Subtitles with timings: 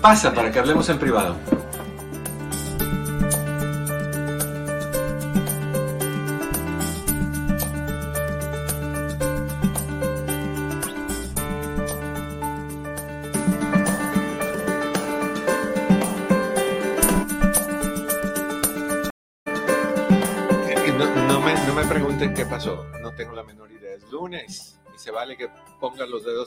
[0.00, 1.34] Pasa para que hablemos en privado.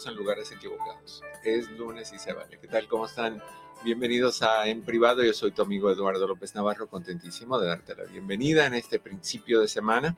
[0.05, 1.21] En lugares equivocados.
[1.43, 2.57] Es lunes y se vale.
[2.59, 2.87] ¿Qué tal?
[2.87, 3.41] ¿Cómo están?
[3.83, 5.23] Bienvenidos a En Privado.
[5.23, 9.59] Yo soy tu amigo Eduardo López Navarro, contentísimo de darte la bienvenida en este principio
[9.61, 10.15] de semana.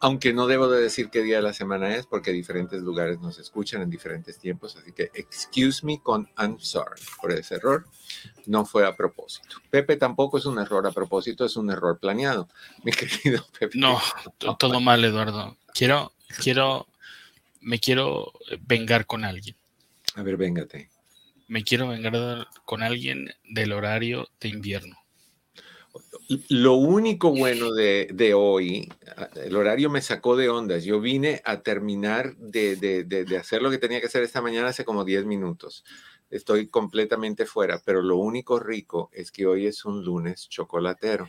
[0.00, 3.38] Aunque no debo de decir qué día de la semana es porque diferentes lugares nos
[3.38, 7.86] escuchan en diferentes tiempos, así que excuse me con I'm sorry por ese error.
[8.44, 9.56] No fue a propósito.
[9.70, 12.48] Pepe tampoco es un error a propósito, es un error planeado.
[12.82, 13.78] Mi querido Pepe.
[13.78, 13.98] No,
[14.36, 15.56] to- todo mal, Eduardo.
[15.72, 16.12] Quiero,
[16.42, 16.86] quiero,
[17.64, 18.32] me quiero
[18.66, 19.56] vengar con alguien.
[20.14, 20.90] A ver, véngate.
[21.48, 24.96] Me quiero vengar con alguien del horario de invierno.
[26.48, 28.88] Lo único bueno de, de hoy,
[29.36, 30.82] el horario me sacó de ondas.
[30.84, 34.40] Yo vine a terminar de, de- de- de hacer lo que tenía que hacer esta
[34.40, 35.84] mañana hace como 10 minutos.
[36.30, 41.28] Estoy completamente fuera, pero lo único rico es que hoy es un lunes chocolatero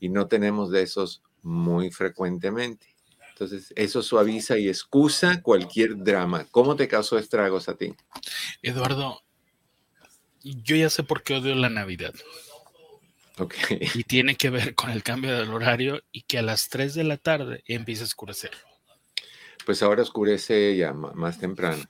[0.00, 2.94] y no tenemos de esos muy frecuentemente.
[3.38, 6.48] Entonces, eso suaviza y excusa cualquier drama.
[6.50, 7.94] ¿Cómo te causó estragos a ti?
[8.62, 9.22] Eduardo,
[10.42, 12.12] yo ya sé por qué odio la Navidad.
[13.38, 13.54] Ok.
[13.94, 17.04] Y tiene que ver con el cambio del horario y que a las 3 de
[17.04, 18.50] la tarde empieza a oscurecer.
[19.64, 21.84] Pues ahora oscurece ya más temprano.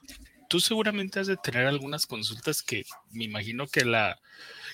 [0.51, 4.21] Tú seguramente has de tener algunas consultas que me imagino que la,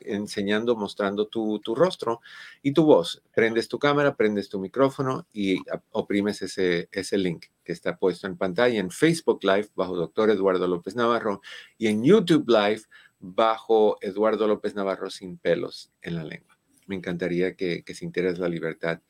[0.00, 2.20] enseñando, mostrando tu, tu rostro
[2.62, 3.22] y tu voz.
[3.34, 5.58] Prendes tu cámara, prendes tu micrófono y
[5.90, 10.66] oprimes ese, ese link que está puesto en pantalla en Facebook Live bajo Doctor Eduardo
[10.66, 11.40] López Navarro
[11.78, 12.82] y en YouTube Live
[13.18, 16.49] bajo Eduardo López Navarro sin pelos en la lengua.
[16.90, 19.00] Me encantaría que, que sintieras la libertad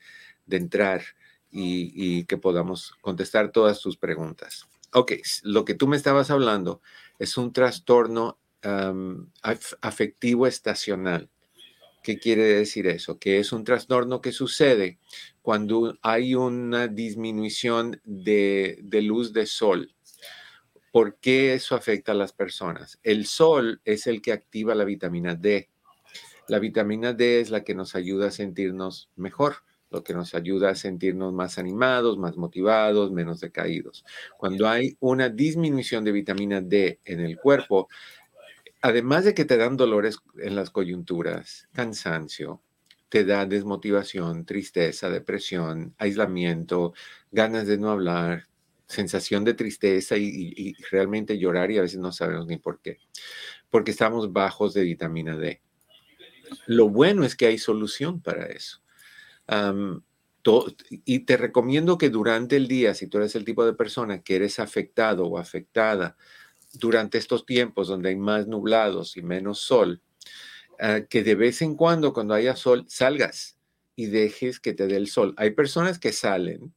[0.45, 1.01] de entrar
[1.49, 4.67] y, que podamos contestar todas tus preguntas.
[4.93, 6.81] Ok, lo que tú me estabas hablando
[7.17, 8.37] es un trastorno
[9.81, 11.29] afectivo estacional.
[12.03, 13.17] ¿Qué quiere decir eso?
[13.17, 14.99] Que es un trastorno que sucede
[15.41, 19.93] cuando hay una disminución de luz de sol.
[20.91, 22.99] ¿Por qué eso afecta a las personas?
[23.01, 25.70] El sol es el que activa la vitamina D.
[26.47, 29.55] La vitamina D es la que nos ayuda a sentirnos mejor,
[29.89, 34.05] lo que nos ayuda a sentirnos más animados, más motivados, menos decaídos.
[34.37, 37.89] Cuando hay una disminución de vitamina D en el cuerpo,
[38.81, 42.61] además de que te dan dolores en las coyunturas, cansancio,
[43.09, 46.93] te da desmotivación, tristeza, depresión, aislamiento,
[47.31, 48.45] ganas de no hablar,
[48.87, 52.81] sensación de tristeza y, y- y realmente llorar y a veces no sabemos ni por
[52.81, 52.99] qué,
[53.69, 55.61] porque estamos bajos de vitamina D.
[56.67, 58.81] Lo bueno es que hay solución para eso.
[61.05, 64.35] Y te recomiendo que durante el día, si tú eres el tipo de persona que
[64.35, 66.17] eres afectado o afectada
[66.73, 70.01] durante estos tiempos donde hay más nublados y menos sol,
[70.79, 73.57] ah, que de vez en cuando, cuando haya sol, salgas
[73.95, 75.33] y dejes que te dé el sol.
[75.37, 76.73] Hay personas que salen,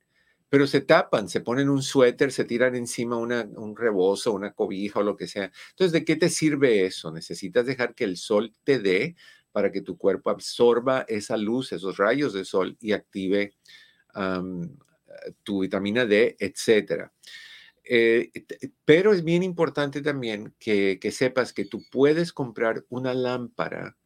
[0.49, 5.01] pero se tapan, se ponen un suéter, se tiran encima una, un rebozo, una cobija
[5.01, 5.51] o lo que sea.
[5.71, 7.13] Entonces, ¿de qué te sirve eso?
[7.13, 9.17] Necesitas dejar que el sol te dé
[9.55, 13.55] para que tu cuerpo absorba esa luz, esos rayos de sol y active
[15.45, 17.13] tu vitamina D, etcétera.
[17.85, 18.33] Eh,
[18.85, 23.97] pero es bien importante también que, que sepas que tú puedes comprar una lámpara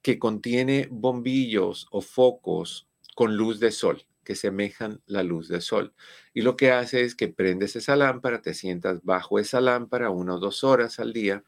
[0.00, 5.92] que contiene bombillos o focos con luz de sol que semejan la luz del sol.
[6.32, 10.36] Y lo que hace es que prendes esa lámpara, te sientas bajo esa lámpara una
[10.36, 11.44] o dos horas al día,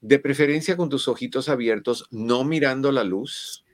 [0.00, 3.64] de preferencia con tus ojitos abiertos, no mirando la luz,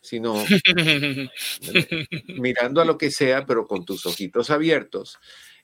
[0.00, 0.34] sino
[2.28, 5.18] mirando a lo que sea, pero con tus ojitos abiertos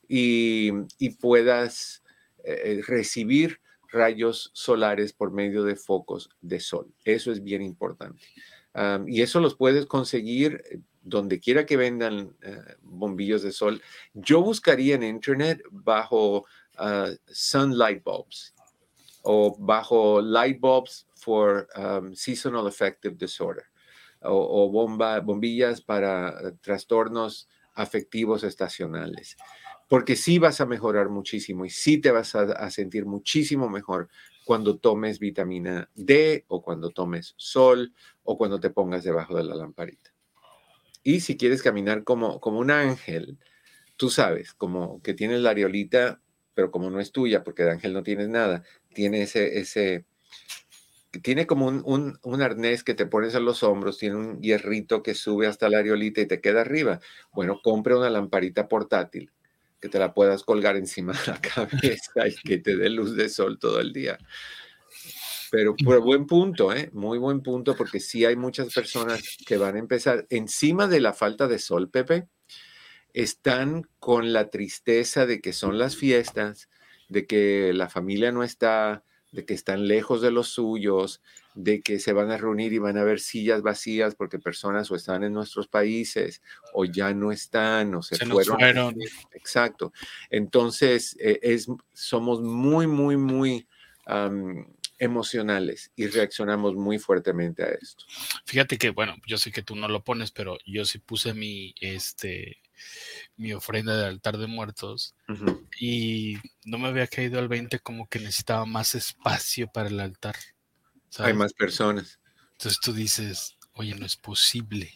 [0.09, 0.73] y,
[1.21, 2.03] puedas
[2.45, 3.61] eh, recibir
[3.93, 6.93] rayos solares por medio de focos de sol.
[7.05, 8.21] Eso es bien importante.
[9.07, 13.83] y eso los puedes conseguir eh, donde quiera que vendan eh, bombillos de sol.
[14.15, 16.47] Yo buscaría en Internet bajo
[16.79, 18.55] uh, sun light bulbs
[19.23, 23.65] o bajo light bulbs for um, seasonal affective disorder
[24.23, 29.37] o, bomba, bombillas para trastornos afectivos estacionales.
[29.89, 34.09] Porque sí vas a mejorar muchísimo y sí te vas a sentir muchísimo mejor
[34.45, 37.93] cuando tomes vitamina D o cuando tomes sol
[38.23, 40.13] o cuando te pongas debajo de la lamparita.
[41.03, 43.39] Y si quieres caminar como, como un ángel,
[43.97, 46.21] tú sabes, como que tienes la areolita,
[46.55, 50.05] pero como no es tuya, porque de ángel no tienes nada, tiene ese, ese,
[51.23, 55.15] tiene como un, un, arnés que te pones en los hombros, tiene un hierrito que
[55.15, 57.01] sube hasta la areolita y te queda arriba.
[57.33, 59.31] Bueno, compre una lamparita portátil
[59.81, 63.29] que te la puedas colgar encima de la cabeza y que te dé luz de
[63.29, 64.19] sol todo el día.
[65.51, 66.91] Pero, por buen punto, ¿eh?
[66.93, 71.13] muy buen punto, porque sí hay muchas personas que van a empezar encima de la
[71.13, 72.29] falta de sol, Pepe,
[73.15, 76.69] están con la tristeza de que son las fiestas,
[77.11, 81.21] de que la familia no está, de que están lejos de los suyos,
[81.55, 84.97] de que se van a reunir y van a ver sillas vacías porque personas o
[84.97, 86.41] están en nuestros países
[86.73, 88.97] o ya no están o se, fueron.
[89.33, 89.93] Exacto.
[90.31, 93.67] Entonces, eh, es, somos muy, muy, muy
[94.99, 98.05] emocionales y reaccionamos muy fuertemente a esto.
[98.45, 101.75] Fíjate que, bueno, yo sé que tú no lo pones, pero yo sí puse mi,
[101.81, 102.59] este,
[103.41, 105.15] mi ofrenda de altar de muertos
[105.79, 110.37] y no me había caído al 20 como que necesitaba más espacio para el altar.
[111.19, 112.21] Hay más personas.
[112.53, 114.93] Entonces tú dices, oye, no es posible.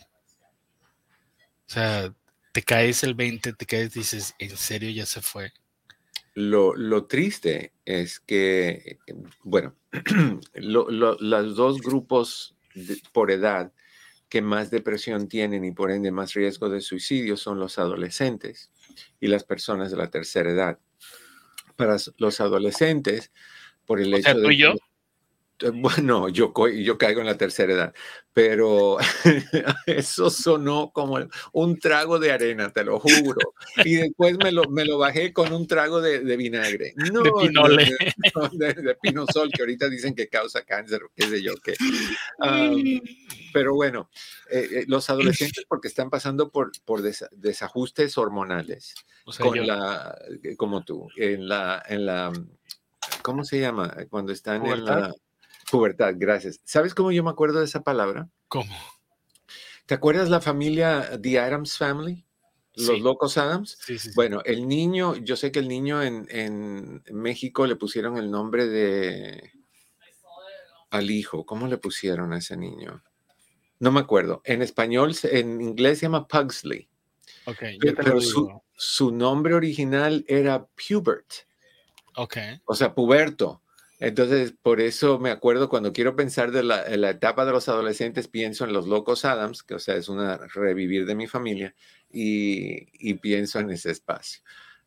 [1.66, 2.14] O sea,
[2.52, 5.52] te caes el 20, te caes, dices, ¿en serio ya se fue?
[6.34, 8.98] Lo, triste es que,
[9.42, 9.74] bueno,
[10.54, 12.56] los dos grupos
[13.12, 13.72] por edad
[14.34, 18.72] que más depresión tienen y por ende más riesgo de suicidio son los adolescentes
[19.20, 20.80] y las personas de la tercera edad.
[21.76, 23.30] Para los adolescentes,
[23.86, 24.56] por el hecho de...
[24.56, 24.74] yo?
[25.61, 27.94] Eh, bueno, yo, yo caigo en la tercera edad,
[28.32, 28.99] pero
[29.87, 31.18] eso sonó como
[31.52, 33.54] un trago de arena, te lo juro.
[33.84, 36.94] Y después me lo, me lo bajé con un trago de, vinagre.
[37.12, 37.90] No, de pinole.
[38.52, 41.75] De, pinosol, que ahorita dicen que causa cáncer o qué sé yo qué.
[43.52, 44.11] pero bueno,
[44.50, 48.94] eh, eh, los adolescentes porque están pasando por, por desajustes hormonales,
[49.38, 50.18] con la,
[50.56, 52.32] como tú, en la, en la,
[53.23, 53.94] ¿cómo se llama?
[54.11, 55.14] Cuando están en la
[55.71, 56.61] Pubertad, gracias.
[56.64, 58.28] ¿Sabes cómo yo me acuerdo de esa palabra?
[58.49, 58.75] ¿Cómo?
[59.87, 62.25] ¿Te acuerdas la familia The Adams Family?
[62.76, 63.78] Los locos Adams.
[63.80, 68.16] Sí, sí, bueno, el niño, yo sé que el niño en, en, México le pusieron
[68.16, 69.52] el nombre de
[70.90, 71.47] al hijo.
[71.47, 73.02] ¿Cómo le pusieron a ese niño?
[73.78, 74.42] No me acuerdo.
[74.44, 76.88] En español, en inglés se llama Pugsley.
[77.47, 81.30] Ok, pero, su, su, nombre original era Pubert.
[82.16, 82.37] Ok.
[82.64, 83.62] O sea, puberto.
[83.98, 88.64] Entonces, por eso me acuerdo cuando quiero pensar de la, etapa de los adolescentes, pienso
[88.64, 91.74] en los locos Adams, que o sea, es una revivir de mi familia,
[92.10, 94.42] y, pienso en ese espacio,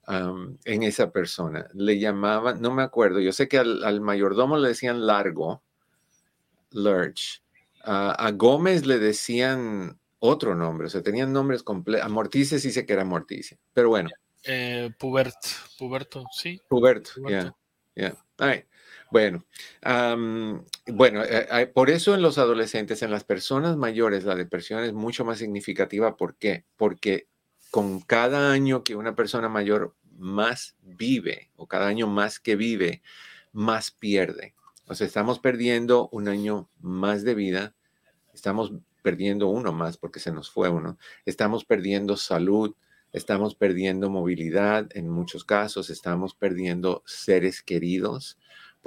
[0.08, 1.68] en esa persona.
[1.74, 5.64] Le llamaban, no me acuerdo, yo sé que al, mayordomo le decían largo,
[6.72, 7.42] Lurch.
[7.84, 12.06] a Gómez le decían otro nombre, o sea, tenían nombres completos.
[12.06, 14.10] A Morticia sí sé que era Morticia, pero bueno.
[14.44, 15.36] Eh, Pubert,
[15.78, 16.60] Puberto, sí.
[16.68, 17.54] Puberto, ya,
[17.96, 18.16] ya.
[19.12, 19.46] Bueno,
[20.88, 25.24] bueno, eh, por eso en los adolescentes, en las personas mayores, la depresión es mucho
[25.24, 26.18] más significativa.
[26.18, 26.66] ¿Por qué?
[26.76, 27.28] Porque
[27.72, 33.02] con cada año que una persona mayor más vive, o cada año más que vive,
[33.52, 34.56] más pierde.
[34.88, 37.76] O sea, estamos perdiendo un año más de vida,
[38.34, 42.76] estamos perdiendo uno más porque se nos fue uno, estamos perdiendo salud,
[43.12, 48.38] estamos perdiendo movilidad en muchos casos, estamos perdiendo seres queridos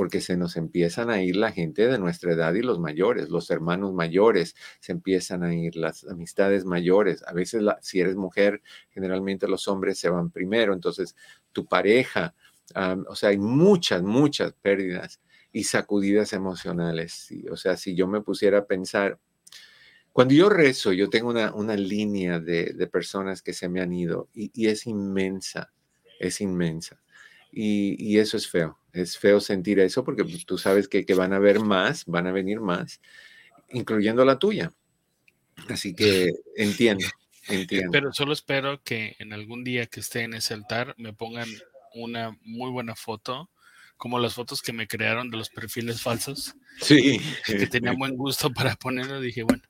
[0.01, 3.51] porque se nos empiezan a ir la gente de nuestra edad y los mayores, los
[3.51, 7.23] hermanos mayores, se empiezan a ir las amistades mayores.
[7.27, 11.17] A veces, si eres mujer, generalmente los hombres se van primero, entonces
[11.53, 12.35] tu pareja,
[13.09, 15.21] o sea, hay muchas, muchas pérdidas
[15.53, 17.29] y sacudidas emocionales.
[17.51, 19.19] O sea, si yo me pusiera a pensar,
[20.15, 24.67] cuando yo rezo, yo tengo una, línea de, personas que se me han ido y
[24.67, 25.75] es inmensa,
[26.19, 27.03] es inmensa.
[27.53, 31.15] Y, y, eso es feo, es feo sentir eso porque pues, tú sabes que, que
[31.15, 33.01] van a haber más, van a venir más,
[33.71, 34.73] incluyendo la tuya.
[35.69, 37.07] Así que entiendo,
[37.49, 37.91] entiendo.
[37.93, 41.49] Pero solo espero que en algún día que esté en ese altar me pongan
[41.95, 43.51] una muy buena foto
[43.97, 46.55] como las fotos que me crearon de los perfiles falsos.
[46.81, 47.21] Sí.
[47.45, 49.21] Que tenía buen gusto para ponerlo.
[49.21, 49.63] Dije, bueno,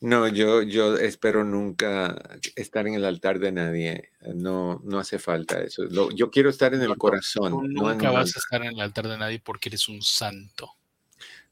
[0.00, 2.16] no, yo, yo espero nunca
[2.56, 4.10] estar en el altar de nadie.
[4.34, 5.84] No, no hace falta eso.
[6.14, 7.72] yo quiero estar en el corazón.
[7.72, 10.72] nunca vas a estar en el altar de nadie porque eres un santo.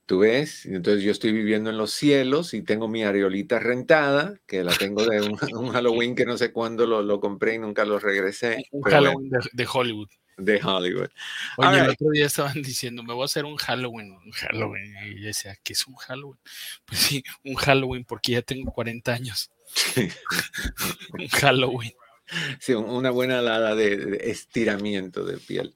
[0.06, 4.62] Tú ves, entonces yo estoy viviendo en los cielos y tengo mi areolita rentada, que
[4.62, 5.36] la tengo de un,
[5.72, 8.64] Halloween que no sé cuándo lo, lo, compré y nunca lo regresé.
[8.70, 11.09] Un Halloween de Hollywood de Hollywood.
[11.57, 14.95] Oye, el otro día estaban diciendo, me voy a hacer un Halloween, un Halloween.
[15.07, 16.38] Y yo decía, ¿qué es un Halloween?
[16.85, 19.50] Pues sí, un Halloween porque ya tengo 40 años.
[21.19, 21.95] un Halloween.
[22.59, 25.75] Sí, una buena alada de, estiramiento de piel.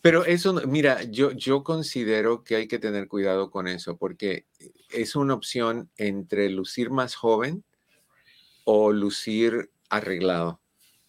[0.00, 4.46] Pero eso, mira, yo, yo considero que hay que tener cuidado con eso porque
[4.90, 7.64] es una opción entre lucir más joven
[8.64, 10.60] o lucir arreglado.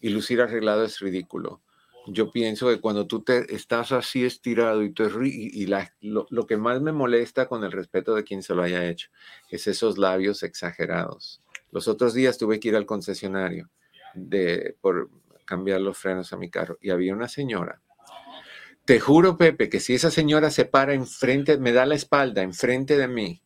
[0.01, 1.61] Y lucir arreglado es ridículo
[2.07, 6.57] yo pienso que cuando tú te estás así estirado y, te, y, la, lo, que
[6.57, 9.09] más me molesta con el respeto de quien se lo haya hecho
[9.49, 11.41] es esos labios exagerados.
[11.71, 13.69] Los otros días tuve que ir al concesionario
[14.13, 15.09] de, por
[15.45, 17.81] cambiar los frenos a mi carro y había una señora.
[18.85, 22.97] Te juro, Pepe, que si esa señora se para enfrente, me da la espalda enfrente
[22.97, 23.41] de mí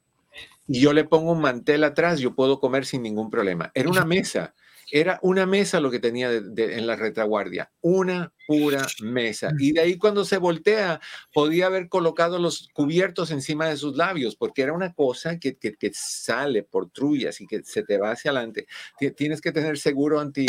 [0.67, 3.71] y yo le pongo un mantel atrás, yo puedo comer sin ningún problema.
[3.73, 4.53] Era una mesa
[4.91, 9.51] era una mesa lo que tenía en la retaguardia, una pura mesa.
[9.51, 9.57] Mm.
[9.59, 10.99] Y de ahí cuando se voltea,
[11.31, 15.91] podía haber colocado los cubiertos encima de sus labios, porque era una cosa que, que,
[15.93, 18.65] sale por trullas y que se te va hacia adelante.
[19.15, 20.47] Tienes que tener seguro anti,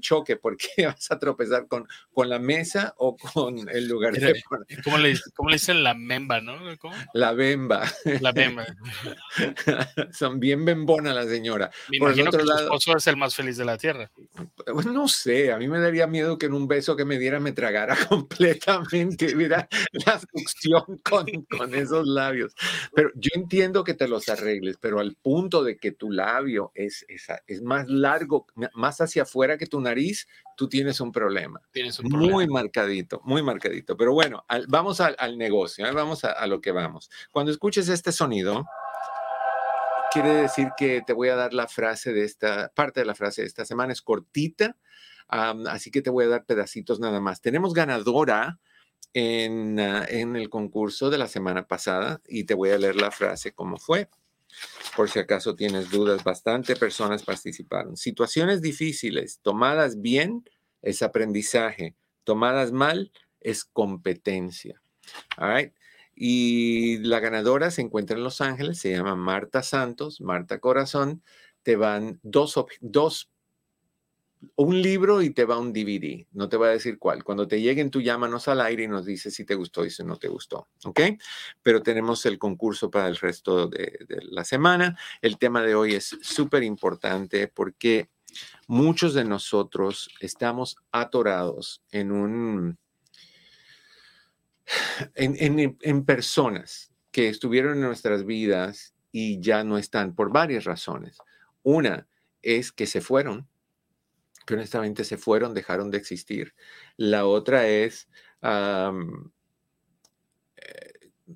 [0.00, 4.42] choque porque vas a tropezar con, con la mesa o con el lugar de...
[4.82, 6.56] ¿Cómo le, cómo le dicen la memba, no?
[7.12, 7.84] La bemba.
[8.22, 8.64] La bemba.
[10.12, 11.70] Son bien bembona la señora.
[11.90, 14.10] Me por imagino que lado, esposo es el más feliz de la tierra.
[14.64, 17.41] Pues no sé, a mí me daría miedo que en un beso que me diera
[17.42, 19.68] me tragara completamente, mira,
[20.06, 22.54] la succión con, con esos labios.
[22.94, 27.04] Pero yo entiendo que te los arregles, pero al punto de que tu labio es,
[27.08, 31.60] es, es más largo, más hacia afuera que tu nariz, tú tienes un problema.
[31.72, 32.32] Tienes un problema.
[32.32, 33.96] Muy marcadito, muy marcadito.
[33.96, 35.92] Pero bueno, vamos al, al negocio, ¿eh?
[35.92, 37.10] vamos a, a lo que vamos.
[37.30, 38.64] Cuando escuches este sonido,
[40.12, 43.42] quiere decir que te voy a dar la frase de esta, parte de la frase
[43.42, 44.76] de esta semana, es cortita,
[45.28, 47.40] así que te voy a dar pedacitos nada más.
[47.40, 48.60] Tenemos ganadora
[49.14, 53.10] en, ah, en el concurso de la semana pasada y te voy a leer la
[53.10, 54.08] frase como fue.
[54.96, 57.96] Por si acaso tienes dudas, bastante personas participaron.
[57.96, 60.44] Situaciones difíciles, tomadas bien,
[60.82, 61.94] es aprendizaje.
[62.24, 64.82] Tomadas mal, es competencia.
[65.38, 65.72] All.
[66.14, 71.22] Y la ganadora se encuentra en Los Ángeles, se llama Marta Santos, Marta Corazón.
[71.62, 73.31] Te van dos, dos
[74.56, 76.26] un libro y te va un DVD.
[76.32, 77.24] No te voy a decir cuál.
[77.24, 80.04] Cuando te lleguen, tú llámanos al aire y nos dices si te gustó y si
[80.04, 80.68] no te gustó.
[80.84, 81.00] ¿Ok?
[81.62, 83.98] Pero tenemos el concurso para el resto de,
[84.30, 84.98] la semana.
[85.20, 88.10] El tema de hoy es súper importante porque
[88.66, 92.78] muchos de nosotros estamos atorados en un
[95.14, 101.18] en, personas que estuvieron en nuestras vidas y ya no están por varias razones.
[101.62, 102.08] Una
[102.40, 103.48] es que se fueron,
[104.46, 106.54] que honestamente se fueron, dejaron de existir.
[106.96, 108.08] La otra es,
[108.42, 108.90] eh,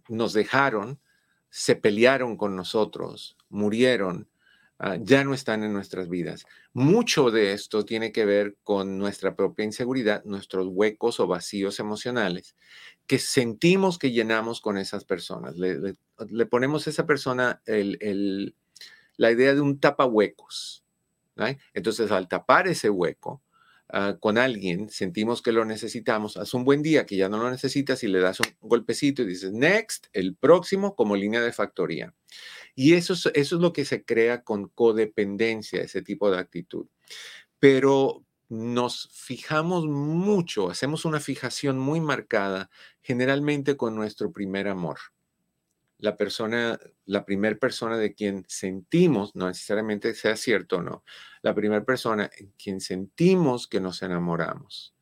[0.09, 1.01] nos dejaron,
[1.51, 4.29] se pelearon con nosotros, murieron,
[4.79, 6.45] Ah, ya no están en nuestras vidas.
[6.75, 12.57] Mucho de esto tiene que ver con nuestra propia inseguridad, nuestros huecos o vacíos emocionales
[13.07, 15.57] que sentimos que llenamos con esas personas.
[15.57, 15.97] Le,
[16.51, 20.85] ponemos a esa persona la idea de un tapahuecos.
[21.75, 23.43] Entonces, al tapar ese hueco,
[23.88, 27.49] Ah, con alguien, sentimos que lo necesitamos, haz un buen día que ya no lo
[27.50, 32.12] necesitas y le das un golpecito y dices, next, el próximo como línea de factoría.
[32.75, 36.87] Y eso es, eso es lo que se crea con codependencia, ese tipo de actitud.
[37.61, 42.71] pero nos fijamos mucho, hacemos una fijación muy marcada,
[43.02, 44.99] generalmente con nuestro primer amor.
[45.99, 51.04] La persona, la primera persona de quien sentimos, no necesariamente sea cierto o no,
[51.43, 54.95] la primera persona en quien sentimos que nos enamoramos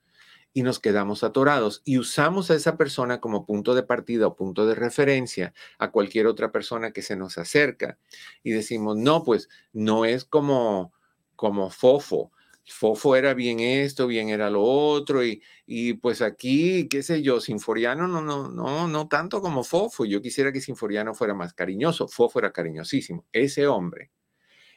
[0.54, 4.66] y nos quedamos atorados y usamos a esa persona como punto de partida o punto
[4.66, 7.98] de referencia a cualquier otra persona que se nos acerca
[8.44, 10.92] y decimos, no, pues no es como,
[11.36, 12.30] como fofo.
[12.66, 17.40] Fofo era bien esto, bien era lo otro, y, y pues aquí, qué sé yo,
[17.40, 20.04] Sinforiano no, no, no, no tanto como Fofo.
[20.04, 22.08] Yo quisiera que Sinforiano fuera más cariñoso.
[22.08, 23.26] Fofo era cariñosísimo.
[23.32, 24.10] Ese hombre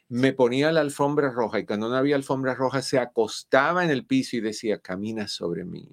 [0.10, 4.06] me ponía la alfombra roja y cuando no había alfombra roja se acostaba en el
[4.06, 5.92] piso y decía, camina sobre mí,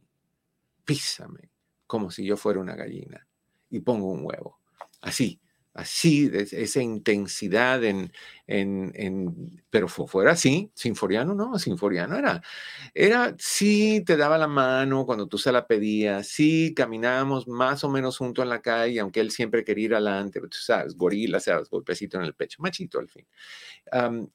[0.84, 1.50] písame,
[1.86, 3.26] como si yo fuera una gallina
[3.70, 4.60] y pongo un huevo.
[5.00, 5.40] Así,
[5.74, 8.12] así, esa intensidad en,
[8.46, 12.42] en, en, pero fuera así, Sinforiano no, Sinforiano era,
[12.94, 17.88] era, sí te daba la mano cuando tú se la pedías, sí caminábamos más o
[17.90, 21.68] menos junto en la calle, aunque él siempre quería ir adelante, tú sabes, gorila, sabes,
[21.68, 23.26] golpecito en el pecho, machito al fin.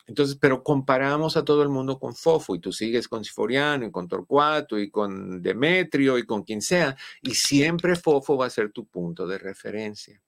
[0.07, 3.91] entonces, pero comparamos a todo el mundo con Fofo y tú sigues con Sinforiano y
[3.91, 8.71] con Torcuato y con Demetrio y con quien sea, y siempre Fofo va a ser
[8.71, 10.21] tu punto de referencia.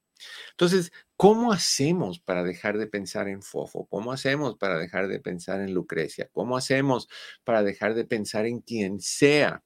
[0.51, 3.87] Entonces, ¿cómo hacemos para dejar de pensar en Fofo?
[3.87, 6.29] ¿Cómo hacemos para dejar de pensar en Lucrecia?
[6.31, 7.07] ¿Cómo hacemos
[7.43, 9.63] para dejar de pensar en quien sea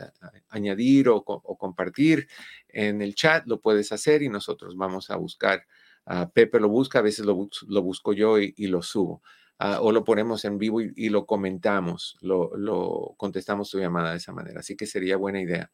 [0.50, 2.28] añadir o, compartir
[2.68, 5.66] en el chat, lo puedes hacer y nosotros vamos a buscar.
[6.34, 9.22] Pepe lo busca, a veces lo, busco yo y lo subo.
[9.64, 14.34] Ah, o lo ponemos en vivo y, lo comentamos, lo, contestamos tu llamada de esa
[14.34, 14.62] manera.
[14.62, 15.72] Así que sería buena idea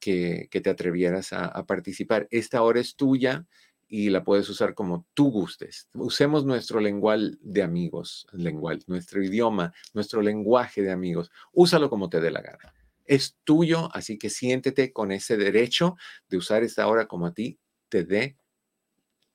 [0.00, 2.26] que, te atrevieras a, participar.
[2.32, 3.46] Esta hora es tuya
[3.86, 5.88] y la puedes usar como tú gustes.
[5.94, 11.30] Usemos nuestro lenguaje de amigos, lenguaje, nuestro idioma, nuestro lenguaje de amigos.
[11.52, 12.74] Úsalo como te dé la gana.
[13.04, 15.94] Es tuyo, así que siéntete con ese derecho
[16.28, 18.36] de usar esta hora como a ti te dé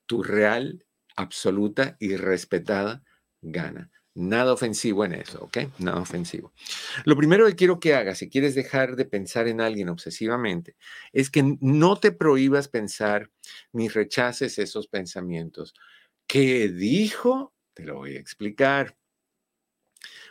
[0.04, 0.84] tu real,
[1.16, 3.02] absoluta y respetada
[3.46, 3.90] gana.
[4.14, 5.58] Nada ofensivo en eso, ¿ok?
[5.78, 6.54] Nada ofensivo.
[7.04, 10.76] Lo primero que quiero que hagas, si quieres dejar de pensar en alguien obsesivamente,
[11.12, 13.30] es que no te prohíbas pensar
[13.72, 15.74] ni rechaces esos pensamientos.
[16.26, 17.52] ¿Qué dijo?
[17.74, 18.96] Te lo voy a explicar.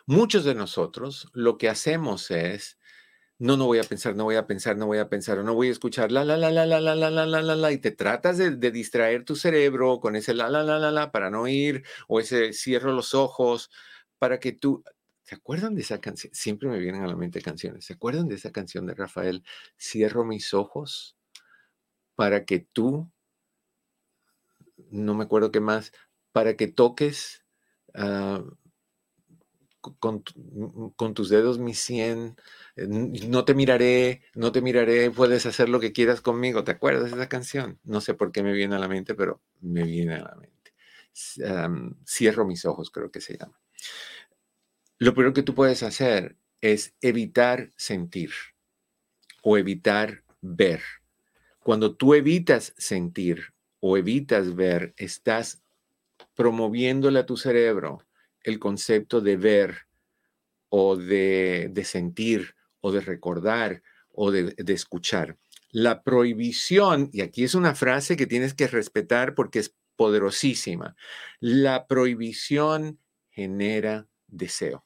[0.08, 2.80] Muchos de nosotros lo que hacemos es
[3.38, 5.54] no, no voy a pensar, no voy a pensar, no voy a pensar, o no
[5.54, 7.78] voy a escuchar la, la, la, la, la, la, la, la, la, la, la, y
[7.80, 11.48] te tratas de, distraer tu cerebro con ese la, la, la, la, la, para no
[11.48, 13.70] ir, o ese cierro los ojos,
[14.20, 14.84] para que tú,
[15.24, 16.34] ¿se acuerdan de esa canción?
[16.34, 19.44] Siempre me vienen a la mente canciones, ¿se acuerdan de esa canción de Rafael?
[19.78, 21.18] Cierro mis ojos
[22.16, 23.12] para que tú,
[24.90, 25.92] no me acuerdo qué más,
[26.32, 27.44] para que toques
[30.00, 32.36] con, tus dedos mi cien eh,
[32.76, 36.64] no te miraré, no te miraré, puedes hacer lo que quieras conmigo.
[36.64, 37.80] ¿Te acuerdas de esa canción?
[37.84, 40.74] No sé por qué me viene a la mente, pero me viene a la mente.
[42.06, 43.60] cierro mis ojos, creo que se llama.
[44.98, 48.32] Lo primero que tú puedes hacer es evitar sentir
[49.42, 50.82] o evitar ver.
[51.60, 55.64] Cuando tú evitas sentir o evitas ver, estás
[56.34, 58.06] promoviéndole a tu cerebro
[58.42, 59.88] el concepto de ver
[60.70, 62.55] o de, de sentir
[62.86, 65.40] o de recordar o de, escuchar.
[65.72, 70.96] La prohibición, y aquí es una frase que tienes que respetar porque es poderosísima,
[71.40, 73.00] la prohibición
[73.32, 74.86] genera deseo.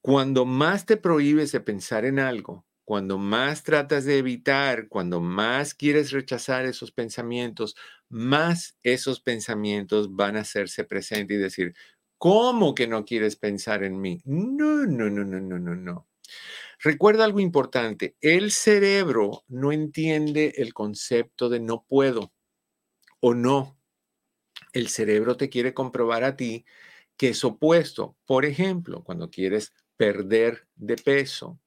[0.00, 5.74] Cuando más te prohíbes de pensar en algo, cuando más tratas de evitar, cuando más
[5.74, 7.76] quieres rechazar esos pensamientos,
[8.08, 11.74] más esos pensamientos van a hacerse presentes y decir,
[12.22, 14.20] ¿Cómo que no quieres pensar en mí?
[14.26, 16.08] No, no, no, no, no, no, no.
[16.78, 22.32] Recuerda algo importante, el cerebro no entiende el concepto de no puedo
[23.18, 23.76] o no.
[24.72, 26.64] El cerebro te quiere comprobar a ti
[27.16, 28.16] que es opuesto.
[28.24, 31.61] Por ejemplo, cuando quieres perder de peso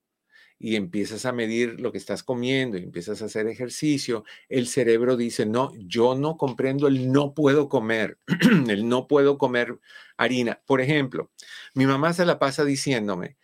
[0.65, 5.15] y empiezas a medir lo que estás comiendo y empiezas a hacer ejercicio, el cerebro
[5.15, 8.17] dice, no, yo no comprendo el no puedo comer,
[8.67, 9.79] el no puedo comer
[10.17, 10.63] harina.
[10.65, 11.29] Por ejemplo,
[11.75, 13.37] mi mamá se la pasa diciéndome,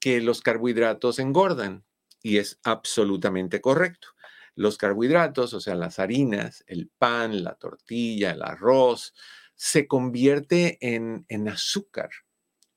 [0.00, 1.84] que los carbohidratos engordan
[2.24, 4.08] y es absolutamente correcto.
[4.56, 9.14] Los carbohidratos, o sea, las harinas, el pan, la tortilla, el arroz,
[9.54, 12.10] se convierte en, en azúcar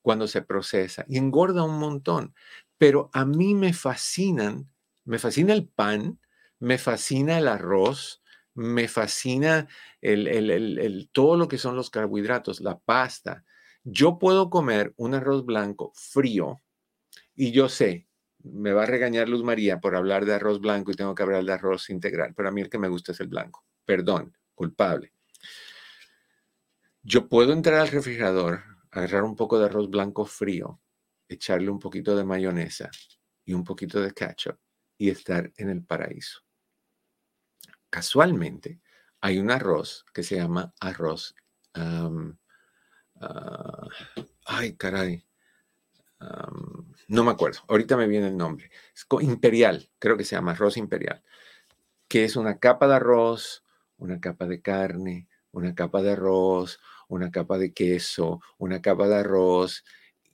[0.02, 2.34] cuando se procesa y engorda un montón.
[2.78, 4.70] Pero a mí me fascinan,
[5.04, 6.20] me fascina el pan,
[6.60, 8.22] me fascina el arroz,
[8.54, 9.68] me fascina
[10.00, 13.44] el, el, todo lo que son los carbohidratos, la pasta.
[13.84, 16.60] Yo puedo comer un arroz blanco frío
[17.34, 18.08] y yo sé,
[18.42, 21.44] me va a regañar Luz María por hablar de arroz blanco y tengo que hablar
[21.44, 23.64] de arroz integral, pero a mí el que me gusta es el blanco.
[23.84, 25.12] Perdón, culpable.
[27.02, 30.80] Yo puedo entrar al refrigerador, agarrar un poco de arroz blanco frío,
[31.28, 32.90] echarle un poquito de mayonesa
[33.44, 34.58] y un poquito de ketchup
[34.96, 36.40] y estar en el paraíso.
[37.90, 38.80] Casualmente,
[39.20, 41.34] hay un arroz que se llama arroz.
[41.74, 42.10] Ah,
[44.46, 45.28] ay, caray
[47.08, 48.70] no me acuerdo, ahorita me viene el nombre.
[48.94, 51.22] Es imperial, creo que se llama arroz imperial,
[52.08, 53.64] que es una capa de arroz,
[53.96, 59.16] una capa de carne, una capa de arroz, una capa de queso, una capa de
[59.16, 59.84] arroz,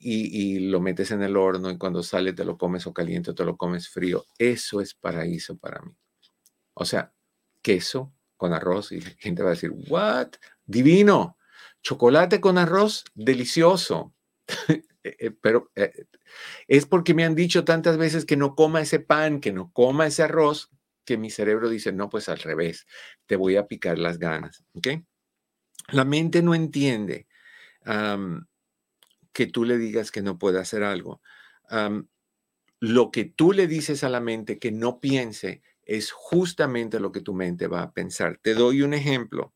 [0.07, 3.35] y, lo metes en el horno y cuando sale te lo comes o caliente o
[3.35, 4.25] te lo comes frío.
[4.37, 5.95] Eso es paraíso para mí.
[6.75, 7.13] O sea,
[7.61, 10.33] queso con arroz y la gente va a decir, ¿what?
[10.65, 11.37] Divino.
[11.81, 14.13] Chocolate con arroz, delicioso.
[15.07, 16.07] Eh, eh, pero eh,
[16.67, 20.07] es porque me han dicho tantas veces que no coma ese pan, que no coma
[20.07, 20.71] ese arroz,
[21.05, 22.87] que mi cerebro dice, no, pues al revés,
[23.27, 24.65] te voy a picar las ganas.
[24.73, 24.87] ¿ok?
[25.89, 27.27] La mente no entiende
[29.35, 31.21] que tú le digas que no puede hacer algo.
[32.79, 37.21] lo que tú le dices a la mente que no piense es justamente lo que
[37.21, 38.39] tu mente va a pensar.
[38.41, 39.53] Te doy un ejemplo.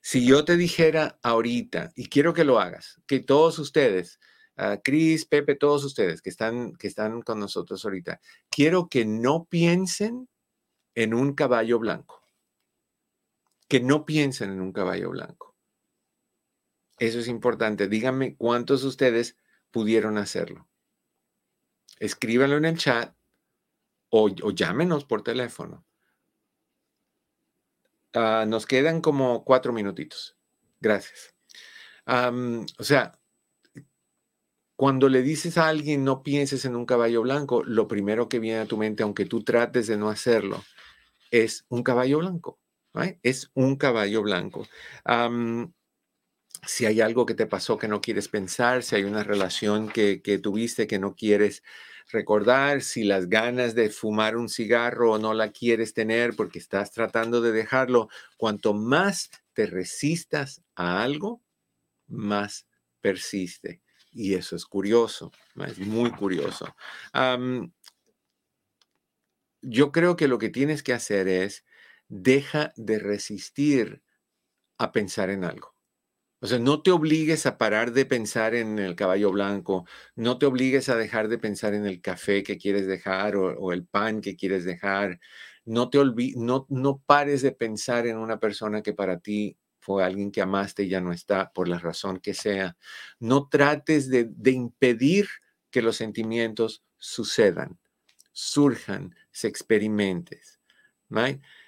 [0.00, 4.20] Si yo te dijera ahorita, y quiero que lo hagas, que todos ustedes
[4.84, 10.28] Cris, Pepe, todos ustedes que están, que están con nosotros ahorita, quiero que no piensen
[10.94, 12.22] en un caballo blanco.
[13.68, 15.53] Que no piensen en un caballo blanco.
[16.98, 17.88] Eso es importante.
[17.88, 19.36] Díganme cuántos de ustedes
[19.70, 20.68] pudieron hacerlo.
[21.98, 23.14] Escríbanlo en el chat
[24.10, 25.84] o, llámenos por teléfono.
[28.12, 30.36] Ah, nos quedan como cuatro minutitos.
[30.80, 31.34] Gracias.
[32.06, 33.18] o sea,
[34.76, 38.60] cuando le dices a alguien no pienses en un caballo blanco, lo primero que viene
[38.60, 40.62] a tu mente, aunque tú trates de no hacerlo,
[41.30, 42.60] es un caballo blanco.
[43.22, 44.66] Es un caballo blanco.
[46.66, 50.22] Si hay algo que te pasó que no quieres pensar, si hay una relación que,
[50.22, 51.62] que tuviste que no quieres
[52.10, 57.40] recordar, si las ganas de fumar un cigarro no la quieres tener porque estás tratando
[57.40, 61.42] de dejarlo, cuanto más te resistas a algo,
[62.06, 62.66] más
[63.00, 63.80] persiste.
[64.12, 65.32] Y eso es curioso,
[65.66, 66.74] es muy curioso.
[69.62, 71.64] yo creo que lo que tienes que hacer es
[72.08, 74.02] deja de resistir
[74.78, 75.73] a pensar en algo.
[76.44, 80.44] O sea, no te obligues a parar de pensar en el caballo blanco, no te
[80.44, 84.36] obligues a dejar de pensar en el café que quieres dejar o, el pan que
[84.36, 85.20] quieres dejar,
[85.64, 85.98] no te
[86.36, 90.82] no, no pares de pensar en una persona que para ti fue alguien que amaste
[90.82, 92.76] y ya no está, por la razón que sea.
[93.18, 95.26] No trates de, impedir
[95.70, 97.78] que los sentimientos sucedan,
[98.32, 100.40] surjan, se experimenten.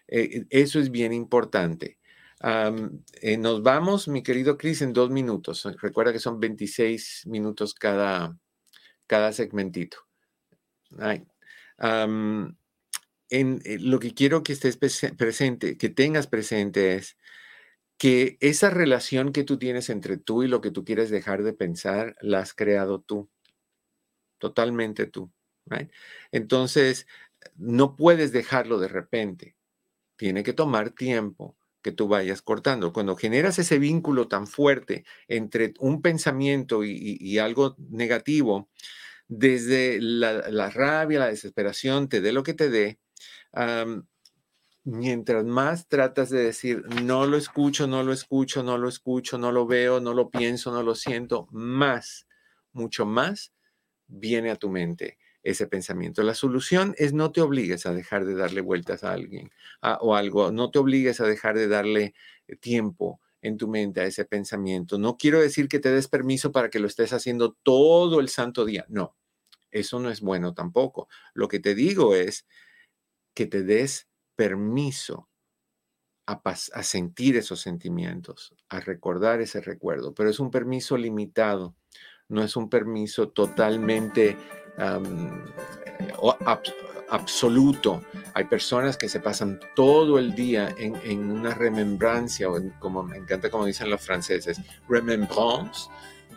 [0.08, 1.95] Eh, eso es bien importante.
[2.42, 5.66] Eh, nos vamos, mi querido Chris, en dos minutos.
[5.80, 8.38] Recuerda que son 26 minutos cada,
[9.06, 9.98] cada segmentito.
[13.28, 17.16] en, eh, lo que quiero que estés presente, que tengas presente es
[17.98, 21.54] que esa relación que tú tienes entre tú y lo que tú quieres dejar de
[21.54, 23.30] pensar, la has creado tú,
[24.38, 25.32] totalmente tú.
[26.30, 27.06] Entonces,
[27.56, 29.56] no puedes dejarlo de repente.
[30.16, 32.92] Tiene que tomar tiempo que tú vayas cortando.
[32.92, 38.68] Cuando generas ese vínculo tan fuerte entre un pensamiento y, algo negativo,
[39.28, 42.98] desde la, rabia, la desesperación, te dé lo que te dé,
[44.82, 49.52] mientras más tratas de decir, no lo escucho, no lo escucho, no lo escucho, no
[49.52, 52.26] lo veo, no lo pienso, no lo siento, más,
[52.72, 53.52] mucho más
[54.08, 56.24] viene a tu mente ese pensamiento.
[56.24, 59.52] La solución es no te obligues a dejar de darle vueltas a alguien
[60.00, 62.14] o algo, no te obligues a dejar de darle
[62.48, 64.98] eh, tiempo en tu mente a ese pensamiento.
[64.98, 68.64] No quiero decir que te des permiso para que lo estés haciendo todo el santo
[68.64, 69.16] día, no,
[69.70, 71.08] eso no es bueno tampoco.
[71.32, 72.44] Lo que te digo es
[73.32, 75.28] que te des permiso
[76.26, 81.76] a, a, sentir esos sentimientos, a recordar ese recuerdo, pero es un permiso limitado,
[82.28, 84.36] no es un permiso totalmente
[87.08, 88.02] absoluto.
[88.34, 93.16] Hay personas que se pasan todo el día en, en una remembrancia, o como me
[93.16, 95.88] encanta como dicen los franceses, remembrance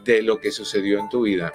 [0.04, 1.52] de lo que sucedió en tu vida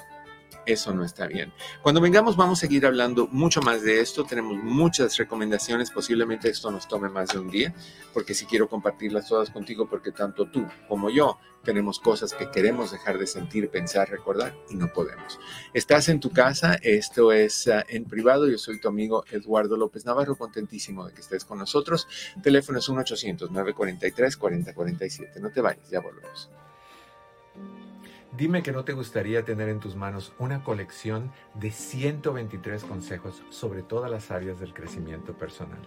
[0.67, 1.53] eso no está bien.
[1.83, 4.25] Cuando vengamos vamos a seguir hablando mucho más de esto.
[4.25, 5.91] Tenemos muchas recomendaciones.
[5.91, 7.75] Posiblemente esto nos tome más de un día,
[8.13, 12.93] porque si quiero compartirlas todas contigo, porque tanto tú como yo tenemos cosas que queremos
[12.93, 15.41] dejar de sentir, pensar, recordar y no podemos.
[15.73, 18.49] Estás en tu casa, esto es ah, en privado.
[18.49, 22.07] Yo soy tu amigo Eduardo López Navarro, contentísimo de que estés con nosotros.
[22.43, 25.41] Teléfono es 1-800-943-4047.
[25.41, 26.49] No te vayas, ya volvemos.
[28.37, 33.85] Dime que no te gustaría tener en tus manos una colección de 123 consejos sobre
[33.85, 35.79] todas las áreas del crecimiento personal.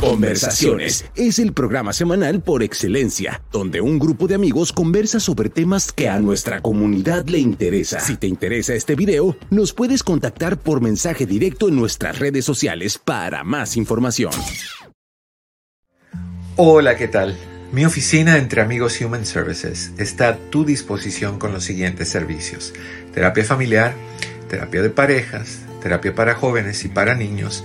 [0.00, 5.90] Conversaciones es el programa semanal por excelencia, donde un grupo de amigos conversa sobre temas
[5.92, 8.00] que a nuestra comunidad le interesa.
[8.00, 12.98] Si te interesa este video, nos puedes contactar por mensaje directo en nuestras redes sociales
[12.98, 14.32] para más información.
[16.56, 17.36] Hola, ¿qué tal?
[17.72, 22.72] Mi oficina entre amigos Human Services está a tu disposición con los siguientes servicios.
[23.12, 23.94] Terapia familiar,
[24.48, 27.64] terapia de parejas, terapia para jóvenes y para niños,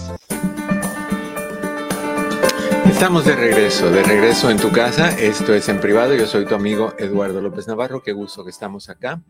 [3.01, 5.09] Estamos de regreso, de regreso en tu casa.
[5.17, 6.13] Esto es en privado.
[6.13, 8.03] Yo soy tu amigo Eduardo López Navarro.
[8.03, 9.23] Qué gusto que estamos acá.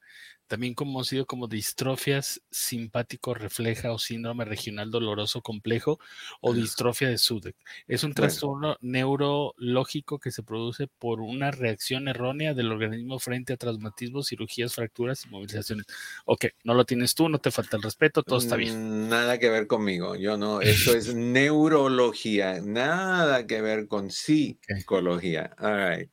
[0.50, 6.00] también conocido como distrofias simpático refleja o síndrome regional doloroso complejo
[6.42, 7.56] o distrofia de Sudeck.
[7.88, 13.58] Es un trastorno neurológico que se produce por una reacción errónea del organismo frente a
[13.58, 15.86] traumatismos, cirugías, fracturas y movilizaciones.
[16.26, 19.06] Ok, no lo tienes tú, no te falta el respeto, todo está bien.
[19.06, 25.56] Mm, nada que ver conmigo, yo no, eso es neurología, nada que ver con psicología.
[25.60, 26.12] All right.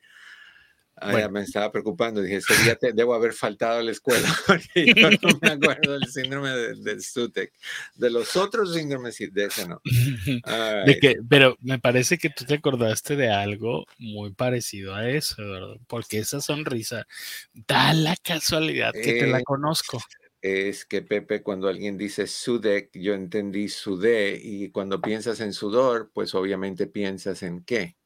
[0.98, 2.22] Ah, me estaba preocupando.
[2.22, 6.06] Dije, ese día debo haber faltado a la escuela porque yo no me acuerdo del
[6.06, 7.52] síndrome del de Sutek.
[7.96, 9.80] De los otros síndromes, de ese no.
[10.86, 15.36] De que, pero me parece que tú te acordaste de algo muy parecido a eso,
[15.38, 15.76] ¿verdad?
[15.86, 17.06] Porque esa sonrisa
[17.52, 20.02] da la casualidad que te la conozco.
[20.40, 26.10] Es que Pepe, cuando alguien dice Sudek, yo entendí sudé, y cuando piensas en sudor,
[26.14, 27.96] pues obviamente piensas en qué.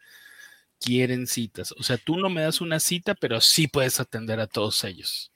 [0.80, 1.72] Quieren citas.
[1.72, 5.32] O sea, tú no me das una cita, pero sí puedes atender a todos ellos.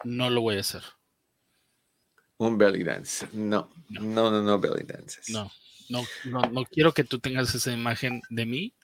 [0.05, 0.83] no lo voy a hacer.
[2.39, 3.29] Un belly dance.
[3.33, 5.29] No, no, no, no, belly dances.
[5.29, 5.51] No,
[5.89, 8.75] no, no, no quiero que tú tengas esa imagen de mí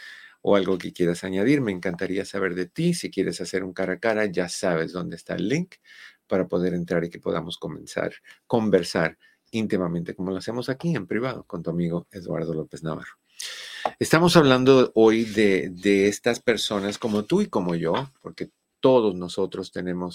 [0.41, 2.93] o algo que quieras añadir, me encantaría saber de ti.
[2.93, 5.75] Si quieres hacer un cara a cara, ya sabes dónde está el link
[6.27, 8.13] para poder entrar y que podamos comenzar,
[8.45, 9.17] conversar
[9.51, 13.13] íntimamente, como lo hacemos aquí en privado con tu amigo Eduardo López Navarro.
[13.99, 18.49] Estamos hablando hoy de, de estas personas como tú y como yo, porque
[18.79, 20.13] todos nosotros tenemos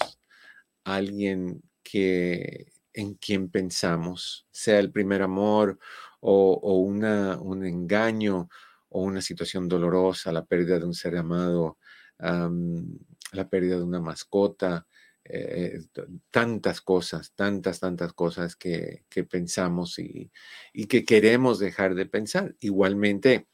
[0.83, 5.79] alguien que en quien pensamos, sea el primer amor
[6.19, 8.49] o, o una, un engaño
[8.89, 11.77] o una situación dolorosa, la pérdida de un ser amado,
[12.19, 14.87] la pérdida de una mascota,
[15.25, 15.79] eh,
[16.31, 20.31] tantas cosas, tantas, tantas cosas que, pensamos y,
[20.87, 22.55] que queremos dejar de pensar.
[22.59, 23.47] Igualmente,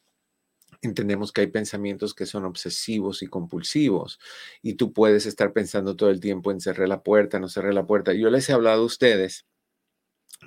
[0.81, 4.19] entendemos que hay pensamientos que son obsesivos y compulsivos
[4.61, 7.85] y tú puedes estar pensando todo el tiempo en cerrar la puerta, no cerrar la
[7.85, 8.13] puerta.
[8.13, 9.45] Yo les he hablado a ustedes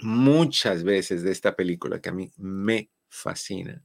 [0.03, 3.85] muchas veces de esta película que a mí me fascina.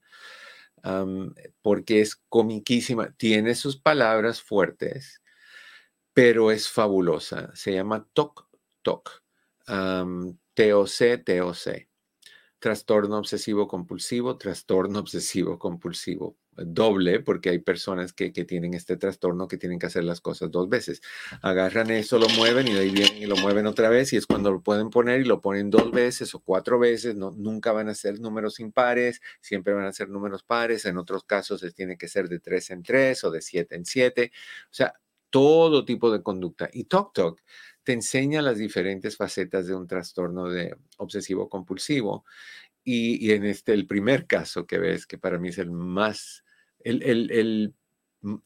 [1.62, 5.22] porque es comiquísima, tiene sus palabras fuertes,
[6.18, 7.52] pero es fabulosa.
[7.54, 8.48] Se llama TOC
[8.82, 9.24] TOC.
[9.68, 11.88] TOC, TOC.
[12.58, 16.36] Trastorno obsesivo compulsivo, trastorno obsesivo compulsivo.
[16.56, 20.68] Doble, porque hay personas que, tienen este trastorno que tienen que hacer las cosas dos
[20.68, 21.04] veces.
[21.44, 24.52] Agarran eso, lo mueven y ahí vienen y lo mueven otra vez y es cuando
[24.52, 27.14] lo pueden poner y lo ponen dos veces o cuatro veces.
[27.14, 30.86] No, nunca van a ser números impares, siempre van a ser números pares.
[30.86, 33.86] En otros casos es, tiene que ser de tres en tres o de siete en
[33.86, 34.32] siete.
[34.64, 34.96] O sea,
[35.30, 36.70] todo tipo de conducta.
[36.72, 37.42] Y Talk Talk
[37.84, 42.26] te enseña las diferentes facetas de un trastorno de obsesivo compulsivo.
[42.84, 46.46] Y, en este, el primer caso que ves, que para mí es el más,
[46.80, 47.74] el, el,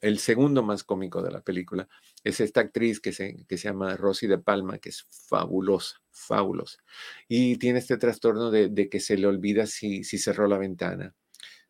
[0.01, 1.88] el, segundo más cómico de la película,
[2.23, 6.79] es esta actriz que se, que se llama Rosy de Palma, que es fabulosa, fabulosa.
[7.27, 11.15] Y tiene este trastorno de, de que se le olvida si, si cerró la ventana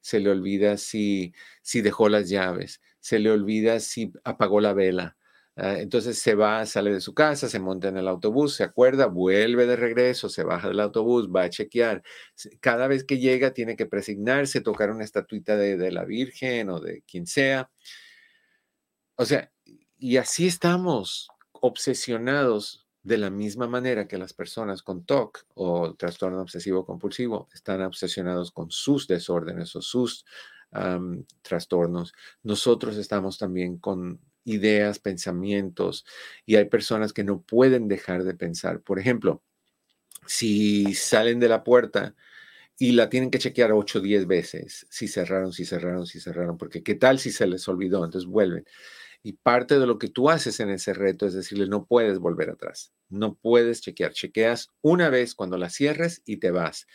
[0.01, 5.18] se le olvida si, si dejó las llaves, se le olvida si apagó la vela.
[5.58, 9.08] Ah, entonces se va, sale de su casa, se monta en el autobús, se acuerda,
[9.08, 12.04] vuelve de regreso, se baja del autobús, va a chequear.
[12.62, 16.80] Cada vez que llega tiene que presignarse, tocar una estatuita de, de la Virgen o
[16.80, 17.70] de quien sea.
[19.18, 19.52] O sea,
[19.97, 26.41] y así estamos obsesionados de la misma manera que las personas con TOC o trastorno
[26.41, 30.26] obsesivo compulsivo están obsesionados con sus desórdenes o sus
[31.41, 32.13] trastornos,
[32.43, 36.05] nosotros estamos también con ideas, pensamientos
[36.45, 38.82] y hay personas que no pueden dejar de pensar.
[38.82, 39.43] Por ejemplo,
[40.26, 42.15] si salen de la puerta
[42.78, 46.57] y la tienen que chequear 8 o 10 veces, si cerraron, si cerraron, si cerraron,
[46.57, 48.65] porque qué tal si se les olvidó, entonces vuelven.
[49.24, 52.49] Y parte de lo que tú haces en ese reto es decirle, no puedes volver
[52.49, 56.88] atrás, no puedes chequear, chequeas una vez cuando la cierres y te vas.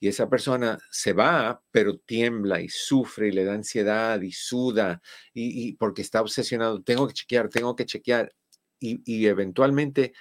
[0.00, 5.02] Y esa persona se va, pero tiembla y sufre y le da ansiedad y suda
[5.34, 8.34] y, porque está obsesionado, tengo que chequear, tengo que chequear.
[8.80, 10.14] Y, y eventualmente,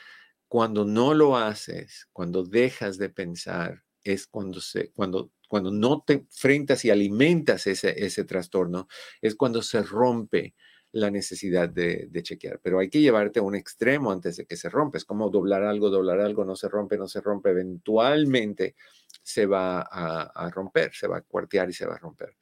[0.48, 6.14] cuando no lo haces, cuando dejas de pensar, es cuando, se, cuando, cuando no te
[6.14, 8.88] enfrentas y alimentas ese, ese trastorno,
[9.22, 10.54] es cuando se rompe
[10.94, 14.70] la necesidad de, chequear, pero hay que llevarte a un extremo antes de que se
[14.70, 15.00] rompa.
[15.00, 17.50] Es como doblar algo, doblar algo, no se rompe, no se rompe.
[17.50, 18.76] Eventualmente
[19.24, 22.38] se va a, romper, se va a cuartear y se va a romper.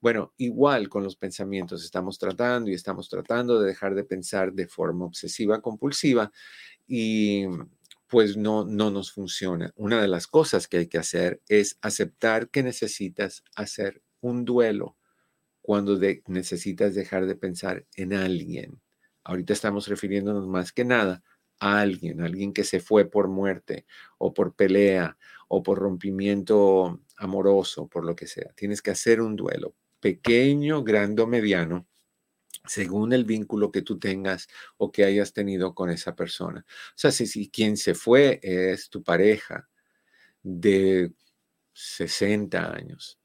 [0.00, 4.66] Bueno, igual con los pensamientos, estamos tratando y estamos tratando de dejar de pensar de
[4.66, 6.30] forma obsesiva, compulsiva
[6.86, 7.46] y
[8.06, 9.72] pues no, no nos funciona.
[9.76, 14.98] Una de las cosas que hay que hacer es aceptar que necesitas hacer un duelo
[15.64, 18.82] cuando necesitas dejar de pensar en alguien.
[19.24, 21.22] Ahorita estamos refiriéndonos más que nada
[21.58, 23.86] a alguien, alguien que se fue por muerte
[24.18, 25.16] o por pelea
[25.48, 28.52] o por rompimiento amoroso, por lo que sea.
[28.54, 31.86] Tienes que hacer un duelo, pequeño, grande o mediano,
[32.66, 36.66] según el vínculo que tú tengas o que hayas tenido con esa persona.
[36.68, 39.70] O sea, si, si quien se fue es tu pareja
[40.42, 41.14] de
[41.72, 43.18] 60 años,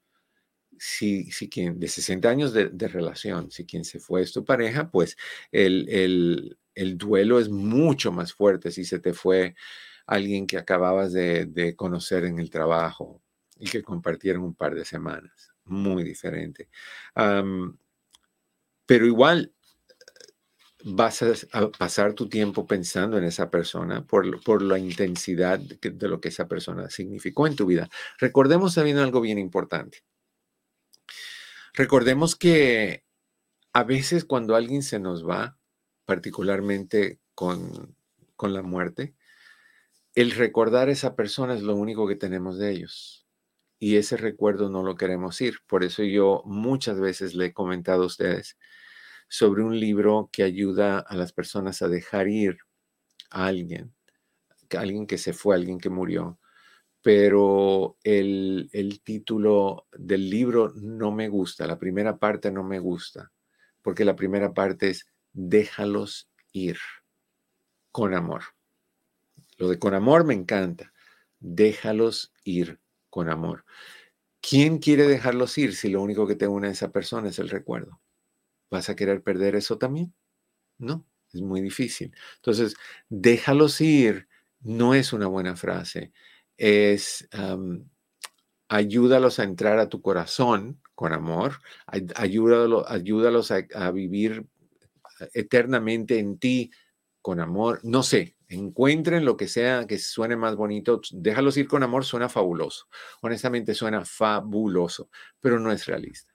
[0.82, 4.90] si, si quien de 60 años de, relación, si quien se fue es tu pareja,
[4.90, 5.18] pues
[5.52, 6.56] el,
[6.96, 9.54] duelo es mucho más fuerte si se te fue
[10.06, 13.20] alguien que acabas de, conocer en el trabajo
[13.58, 15.52] y que compartieron un par de semanas.
[15.66, 16.70] Muy diferente.
[18.86, 19.52] pero igual
[20.82, 21.22] vas
[21.52, 26.22] a, pasar tu tiempo pensando en esa persona por, por la intensidad de, de, lo
[26.22, 27.90] que esa persona significó en tu vida.
[28.18, 30.04] Recordemos también algo bien importante.
[31.74, 33.04] Recordemos que
[33.72, 35.58] a veces cuando alguien se nos va,
[36.04, 37.96] particularmente con,
[38.36, 39.14] con la muerte,
[40.14, 43.26] el recordar a esa persona es lo único que tenemos de ellos.
[43.78, 45.58] Y ese recuerdo no lo queremos ir.
[45.66, 48.58] Por eso yo muchas veces le he comentado a ustedes
[49.28, 52.58] sobre un libro que ayuda a las personas a dejar ir
[53.30, 53.94] a alguien,
[54.76, 56.39] a alguien que se fue, alguien que murió,
[57.02, 63.32] pero el, título del libro no me gusta, la primera parte no me gusta,
[63.82, 66.78] porque la primera parte es déjalos ir
[67.90, 68.42] con amor.
[69.56, 70.92] Lo de con amor me encanta,
[71.38, 73.64] déjalos ir con amor.
[74.42, 77.48] ¿Quién quiere dejarlos ir si lo único que te une a esa persona es el
[77.48, 78.00] recuerdo?
[78.70, 80.14] ¿Vas a querer perder eso también?
[80.78, 82.14] No, es muy difícil.
[82.36, 82.74] Entonces,
[83.08, 84.28] déjalos ir
[84.60, 86.12] no es una buena frase
[86.60, 87.26] es
[88.68, 91.54] ayúdalos a entrar a tu corazón con amor,
[92.14, 94.46] ayúdalos, ayúdalos a, vivir
[95.32, 96.70] eternamente en ti
[97.22, 101.82] con amor, no sé, encuentren lo que sea que suene más bonito, déjalos ir con
[101.82, 102.86] amor, suena fabuloso,
[103.22, 105.08] honestamente suena fabuloso,
[105.40, 106.32] pero no es realista,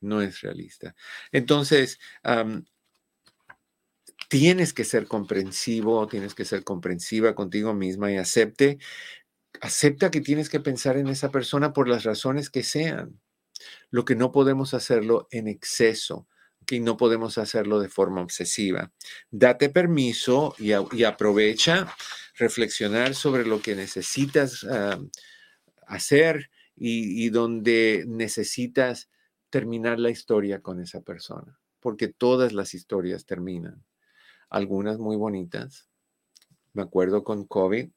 [0.00, 0.94] no es realista.
[1.30, 2.00] Entonces,
[4.28, 8.78] tienes que ser comprensivo, tienes que ser comprensiva contigo misma y acepte
[9.60, 13.20] acepta que tienes que pensar en esa persona por las razones que sean.
[13.90, 16.28] Lo que no podemos hacerlo en exceso,
[16.66, 18.92] que no podemos hacerlo de forma obsesiva.
[19.30, 21.92] Date permiso y, aprovecha
[22.34, 25.00] reflexionar sobre lo que necesitas ah,
[25.86, 29.08] hacer y, y donde necesitas
[29.50, 33.84] terminar la historia con esa persona, porque todas las historias terminan.
[34.50, 35.88] Algunas muy bonitas.
[36.72, 37.90] Me acuerdo con COVID,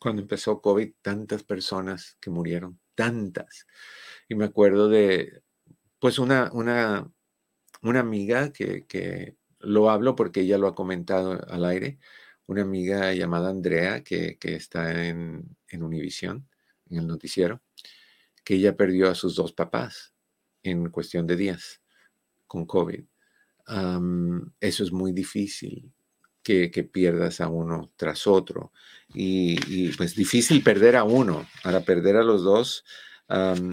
[0.00, 3.66] cuando empezó COVID, tantas personas que murieron, tantas.
[4.28, 5.42] Y me acuerdo de,
[6.00, 7.12] pues, una, una,
[7.82, 11.98] una amiga que, que lo hablo porque ella lo ha comentado al aire,
[12.46, 16.48] una amiga llamada Andrea que, que está en, en Univisión,
[16.88, 17.62] en el noticiero,
[18.42, 20.14] que ella perdió a sus dos papás
[20.62, 21.82] en cuestión de días
[22.46, 23.04] con COVID.
[24.60, 25.92] eso es muy difícil
[26.70, 28.72] que, pierdas a uno tras otro.
[29.14, 31.46] Y, y, pues difícil perder a uno.
[31.62, 32.84] Para perder a los dos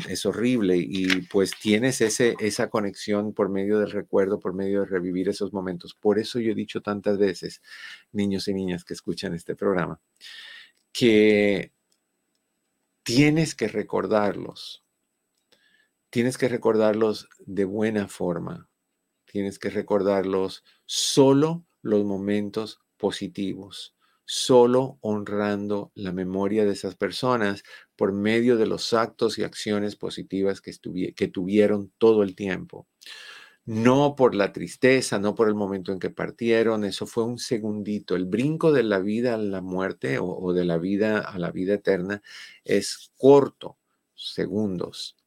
[0.10, 0.78] es horrible.
[0.78, 5.54] Y pues tienes ese, esa conexión por medio del recuerdo, por medio de revivir esos
[5.54, 5.96] momentos.
[5.96, 7.62] Por eso yo he dicho tantas veces,
[8.12, 10.00] niños y niñas que escuchan este programa,
[10.92, 11.72] que
[13.04, 14.84] tienes que recordarlos.
[16.10, 18.70] Tienes que recordarlos de buena forma.
[19.26, 27.64] Tienes que recordarlos solo los momentos positivos, solo honrando la memoria de esas personas
[27.96, 30.74] por medio de los actos y acciones positivas que,
[31.16, 32.88] que tuvieron todo el tiempo.
[33.68, 38.16] No por la tristeza, no por el momento en que partieron, eso fue un segundito.
[38.16, 41.74] El brinco de la vida a la muerte o, de la vida a la vida
[41.74, 42.22] eterna
[42.64, 43.78] es corto,
[44.16, 45.18] segundos.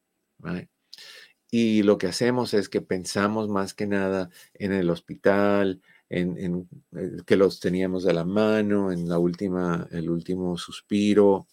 [1.50, 6.50] Y lo que hacemos es que pensamos más que nada en el hospital, eh,
[7.24, 11.46] que los teníamos de la mano, en la última, el último suspiro,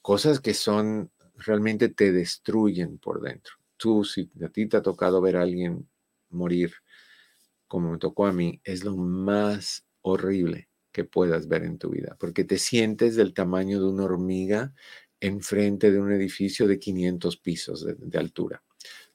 [0.00, 3.54] cosas que son realmente te destruyen por dentro.
[3.76, 5.88] Tú, si a ti te ha tocado ver a alguien
[6.30, 6.72] morir,
[7.66, 12.16] como me tocó a mí, es lo más horrible que puedas ver en tu vida,
[12.18, 14.72] porque te sientes del tamaño de una hormiga
[15.20, 18.62] enfrente de un edificio de 500 pisos de altura.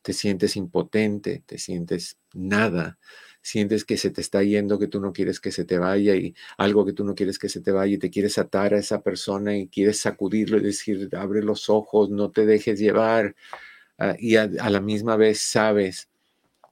[0.02, 3.00] Te sientes impotente, te sientes nada,
[3.46, 6.34] sientes que se te está yendo, que tú no quieres que se te vaya y
[6.58, 9.04] algo que tú no quieres que se te vaya y te quieres atar a esa
[9.04, 13.36] persona y quieres sacudirlo y decir, abre los ojos, no te dejes llevar.
[14.00, 16.10] Ah, y a, la misma vez sabes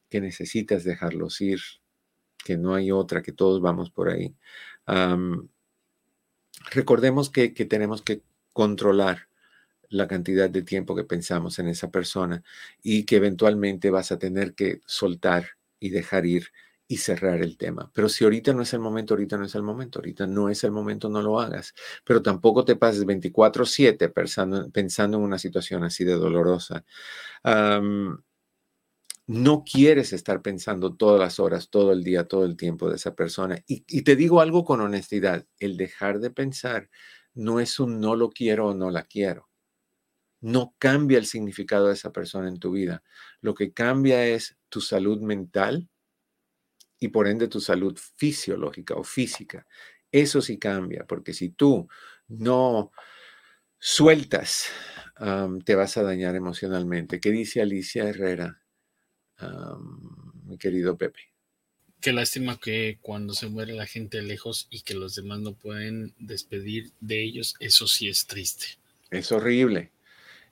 [0.09, 1.59] que necesitas dejarlos ir,
[2.43, 4.35] que no hay otra, que todos vamos por ahí.
[6.71, 9.27] recordemos que tenemos que controlar
[9.89, 12.43] la cantidad de tiempo que pensamos en esa persona
[12.81, 15.49] y que eventualmente vas a tener que soltar
[15.83, 16.47] y dejar ir
[16.87, 17.91] y cerrar el tema.
[17.93, 20.63] Pero si ahorita no es el momento, ahorita no es el momento, ahorita no es
[20.63, 21.73] el momento, no lo hagas.
[22.05, 26.85] Pero tampoco te pases 24/7 pensando, pensando en una situación así de dolorosa.
[29.27, 33.15] no quieres estar pensando todas las horas, todo el día, todo el tiempo de esa
[33.15, 33.57] persona.
[33.67, 36.89] Y te digo algo con honestidad, el dejar de pensar
[37.33, 39.49] no es un no lo quiero o no la quiero
[40.43, 43.01] no cambia el significado de esa persona en tu vida.
[43.39, 45.89] Lo que cambia es tu salud mental
[46.99, 49.65] y por ende tu salud fisiológica o física.
[50.11, 51.87] Eso sí cambia, porque si tú
[52.27, 52.91] no
[53.79, 54.65] sueltas,
[55.63, 57.21] te vas a dañar emocionalmente.
[57.21, 58.61] ¿Qué dice Alicia Herrera,
[60.43, 61.21] mi querido Pepe?
[62.01, 66.13] Qué lástima que cuando se muere la gente lejos y que los demás no pueden
[66.19, 68.65] despedir de ellos, eso sí es triste.
[69.09, 69.92] Es horrible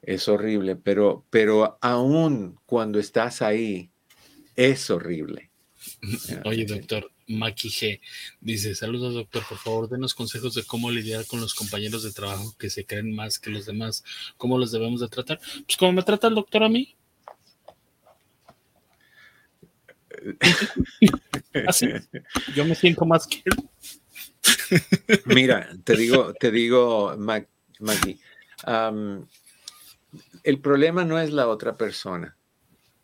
[0.01, 3.91] es horrible, pero, pero aún cuando estás ahí,
[4.55, 5.51] es horrible.
[6.45, 8.01] Oye, doctor, Maki G
[8.39, 12.55] dice, saludos doctor, por favor, denos consejos de cómo lidiar con los compañeros de trabajo
[12.57, 14.03] que se creen más que los demás,
[14.37, 15.39] cómo los debemos de tratar.
[15.65, 16.95] Pues como me trata el doctor a mí.
[21.67, 21.87] Así,
[22.55, 23.55] yo me siento más que él.
[25.25, 28.19] Mira, te digo, te digo, Maki,
[30.43, 32.37] el problema no es la otra persona.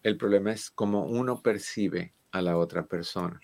[0.03, 3.39] El problema es cómo uno percibe a la otra persona.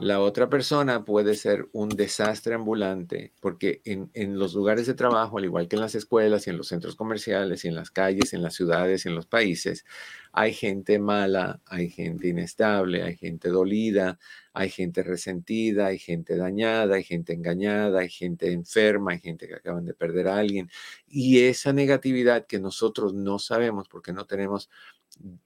[0.00, 5.36] La otra persona puede ser un desastre ambulante porque en, en, los lugares de trabajo,
[5.36, 8.32] al igual que en las escuelas y en los centros comerciales y en las calles,
[8.32, 9.84] en las ciudades y en los países,
[10.32, 14.18] hay gente mala, hay gente inestable, hay gente dolida,
[14.54, 19.54] hay gente resentida, hay gente dañada, hay gente engañada, hay gente enferma, hay gente que
[19.54, 20.70] acaban de perder a alguien.
[21.08, 24.70] Y esa negatividad que nosotros no sabemos porque no tenemos...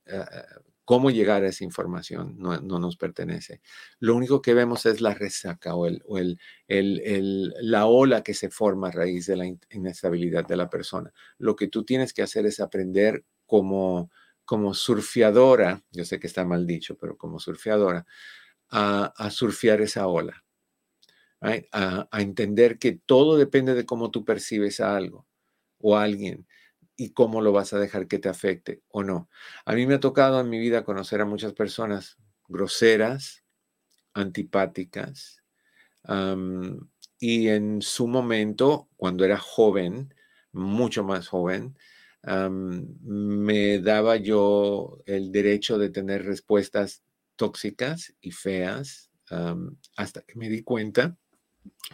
[0.09, 3.61] Ah, cómo llegar a esa información no, nos pertenece.
[4.01, 8.93] Lo único que vemos es la resaca o, el, la ola que se forma a
[8.93, 11.13] raíz de la inestabilidad de la persona.
[11.39, 14.11] Lo que tú tienes que hacer es aprender como,
[14.45, 18.07] como surfeadora, yo sé que está mal dicho, pero como surfeadora,
[18.71, 20.45] a, a surfear esa ola.
[21.41, 25.27] A, a entender que todo depende de cómo tú percibes a algo
[25.79, 26.47] o a alguien
[26.97, 29.29] y cómo lo vas a dejar que te afecte o no.
[29.65, 32.19] A mí me ha tocado en mi vida conocer a muchas personas
[32.49, 33.43] groseras,
[34.13, 35.43] antipáticas,
[37.19, 40.15] y en su momento, cuando era joven,
[40.53, 41.77] mucho más joven,
[42.23, 47.03] me daba yo el derecho de tener respuestas
[47.37, 49.11] tóxicas y feas,
[49.97, 51.17] hasta que me di cuenta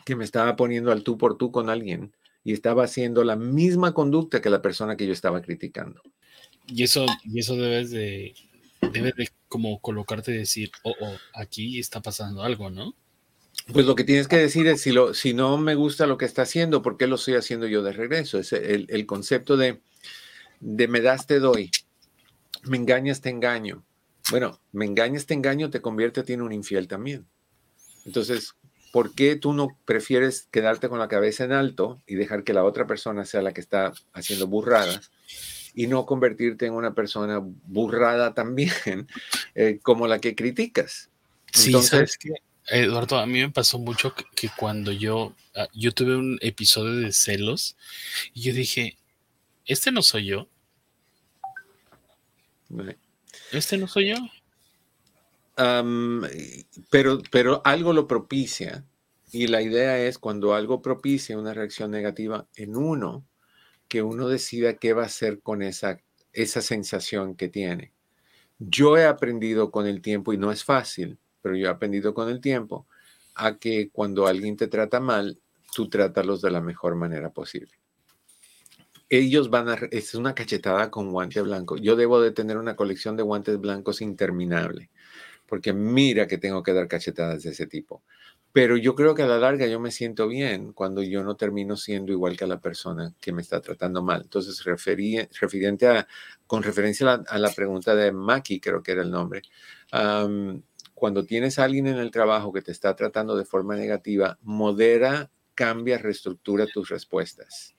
[0.05, 2.15] que me estaba poniendo al tú por tú con alguien
[2.45, 6.03] y estaba haciendo la misma conducta que la persona que yo estaba criticando.
[6.67, 8.35] Y eso, y eso debes de,
[8.93, 12.95] debes de como colocarte y decir, oh, oh, aquí está pasando algo, ¿no?
[13.73, 16.25] Pues lo que tienes que decir es, si, lo, si no me gusta lo que
[16.25, 18.39] está haciendo, ¿por qué lo estoy haciendo yo de regreso?
[18.39, 19.81] Es el, el concepto de,
[20.61, 21.71] de me das, te doy,
[22.65, 23.85] me engañas, te engaño.
[24.31, 27.27] Bueno, me engañas, te engaño, te convierte a ti en un infiel también.
[28.05, 28.55] Entonces,
[28.93, 32.65] ¿por qué tú no prefieres quedarte con la cabeza en alto y dejar que la
[32.65, 35.11] otra persona sea la que está haciendo burradas
[35.75, 38.73] y no convertirte en una persona burrada también
[39.55, 41.11] eh, como la que criticas?
[41.53, 42.35] Sí, ¿sabes qué?
[42.69, 47.13] Eduardo, a mí me pasó mucho que, cuando yo, ah, yo tuve un episodio de
[47.13, 47.77] celos
[48.33, 48.97] y yo dije,
[49.67, 50.49] este no soy yo.
[53.51, 54.17] Este no soy yo.
[56.91, 58.85] Pero, pero algo lo propicia
[59.33, 63.25] y la idea es cuando algo propicia una reacción negativa en uno,
[63.89, 66.01] que uno decida qué va a hacer con esa,
[66.33, 67.93] esa sensación que tiene.
[68.59, 72.29] Yo he aprendido con el tiempo, y no es fácil, pero yo he aprendido con
[72.29, 72.87] el tiempo,
[73.35, 75.39] a que cuando alguien te trata mal,
[75.75, 77.73] tú trátalos de la mejor manera posible.
[79.09, 81.77] Ellos van a, es una cachetada con guante blanco.
[81.77, 84.91] Yo debo de tener una colección de guantes blancos interminable,
[85.51, 88.05] porque mira que tengo que dar cachetadas de ese tipo.
[88.53, 91.77] Pero yo creo que a la larga yo me siento bien cuando yo no termino
[91.77, 94.23] siendo igual que a la persona que me está tratando mal.
[94.23, 96.07] Entonces, referí, referente a,
[96.47, 99.43] con referencia a la, pregunta de Maki, creo que era el nombre,
[100.95, 105.33] cuando tienes a alguien en el trabajo que te está tratando de forma negativa, modera,
[105.57, 107.75] cambia, reestructura tus respuestas.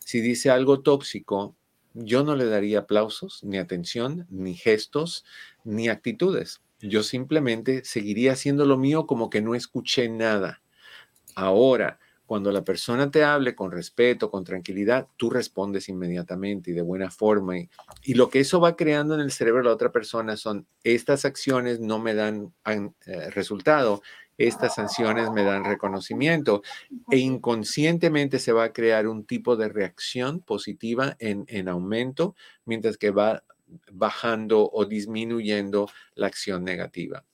[0.00, 1.54] Si dice algo tóxico,
[1.94, 5.24] yo no le daría aplausos, ni atención, ni gestos,
[5.62, 6.60] ni actitudes.
[6.82, 10.62] Yo simplemente seguiría haciendo lo mío como que no escuché nada.
[11.34, 16.82] Ahora, cuando la persona te hable con respeto, con tranquilidad, tú respondes inmediatamente y de
[16.82, 17.58] buena forma.
[17.58, 21.24] Y, lo que eso va creando en el cerebro de la otra persona son, estas
[21.24, 24.02] acciones no me dan eh, resultado,
[24.38, 26.62] estas sanciones me dan reconocimiento
[27.10, 32.96] e inconscientemente se va a crear un tipo de reacción positiva en, en aumento, mientras
[32.96, 33.44] que va
[33.92, 37.24] bajando o disminuyendo la acción negativa.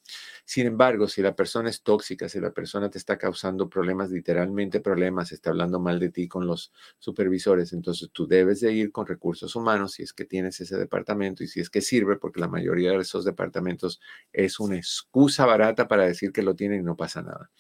[0.45, 4.81] Sin embargo, si la persona es tóxica, si la persona te está causando problemas, literalmente
[4.81, 9.07] problemas, está hablando mal de ti con los supervisores, entonces tú debes de ir con
[9.07, 12.49] recursos humanos si es que tienes ese departamento y si es que sirve, porque la
[12.49, 14.01] mayoría de esos departamentos
[14.33, 17.51] es una excusa barata para decir que lo tienen y no pasa nada.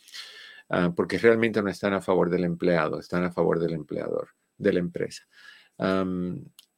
[0.70, 4.72] Ah, porque realmente no están a favor del empleado, están a favor del empleador, de
[4.72, 5.26] la empresa.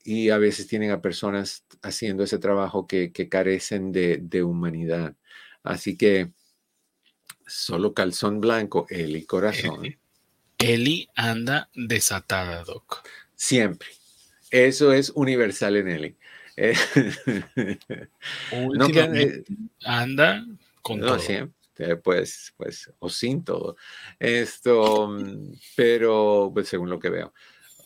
[0.05, 5.15] Y a veces tienen a personas haciendo ese trabajo que, carecen de humanidad.
[5.63, 6.33] Así que
[7.47, 9.97] solo calzón blanco, Eli corazón.
[10.59, 13.07] Eli anda desatada, Doc.
[13.35, 13.89] Siempre.
[14.51, 16.17] Eso es universal en Eli.
[16.57, 16.75] Eh,
[18.75, 19.45] no que
[19.85, 20.45] anda
[20.83, 21.19] con todo.
[21.19, 23.77] Siempre, pues, pues, o sin todo.
[24.19, 27.33] Esto, mm, pero pues, según lo que veo,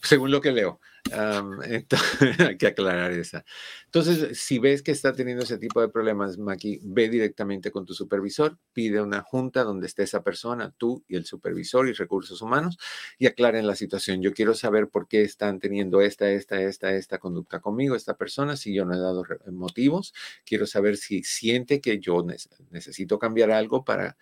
[0.04, 0.80] según lo que leo.
[1.12, 3.44] hay que aclarar esa.
[3.86, 7.94] Entonces, si ves que está teniendo ese tipo de problemas, Maki, ve directamente con tu
[7.94, 12.78] supervisor, pide una junta donde esté esa persona, tú y el supervisor y recursos humanos,
[13.18, 14.22] y aclaren la situación.
[14.22, 18.56] Yo quiero saber por qué están teniendo esta, esta, esta, esta conducta conmigo, esta persona,
[18.56, 20.14] si yo no he dado motivos.
[20.46, 22.24] Quiero saber si siente que yo
[22.70, 24.16] necesito cambiar algo para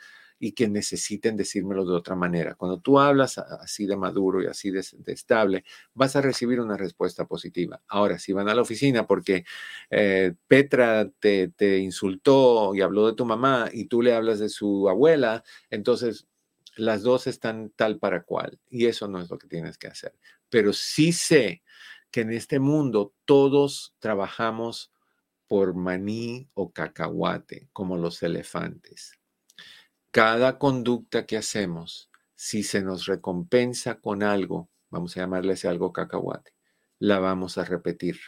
[0.45, 2.57] y que necesiten decírmelo de otra manera.
[2.57, 5.63] Cuando tú hablas así de maduro y así de, estable,
[5.95, 7.81] vas a recibir una respuesta positiva.
[7.87, 9.45] Ahora, si van a la oficina porque
[9.89, 14.49] eh, Petra te, te insultó y habló de tu mamá y tú le hablas de
[14.49, 16.27] su abuela, entonces
[16.75, 20.13] las dos están tal para cual y eso no es lo que tienes que hacer.
[20.49, 21.63] Pero sí sé
[22.11, 24.91] que en este mundo todos trabajamos
[25.47, 29.22] por maní o cacahuate, como los elefantes.
[30.13, 35.91] Cada conducta que hacemos, si se nos recompensa con algo, vamos a llamarle ese algo
[35.91, 36.53] cacahuate,
[36.99, 38.19] la vamos a repetir.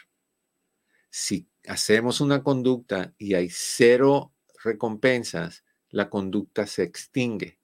[1.11, 4.33] Si hacemos una conducta y hay cero
[4.65, 7.61] recompensas, la conducta se extingue.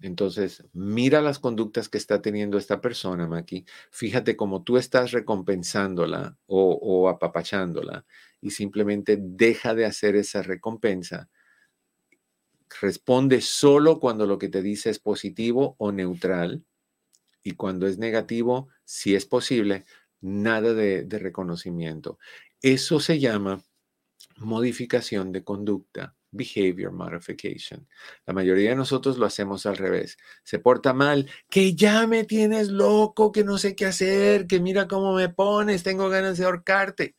[0.00, 3.64] Entonces, mira las conductas que está teniendo esta persona, Maki.
[3.92, 8.04] Fíjate cómo tú estás recompensándola o, o apapachándola
[8.40, 11.30] y simplemente deja de hacer esa recompensa
[12.80, 16.64] Responde solo cuando lo que te dice es positivo o neutral.
[17.42, 19.84] Y cuando es negativo, si es posible,
[20.20, 22.18] nada de, reconocimiento.
[22.60, 23.62] Eso se llama
[24.38, 27.88] modificación de conducta, behavior modification.
[28.24, 30.16] La mayoría de nosotros lo hacemos al revés.
[30.44, 34.86] Se porta mal, que ya me tienes loco, que no sé qué hacer, que mira
[34.86, 37.16] cómo me pones, tengo ganas de ahorcarte.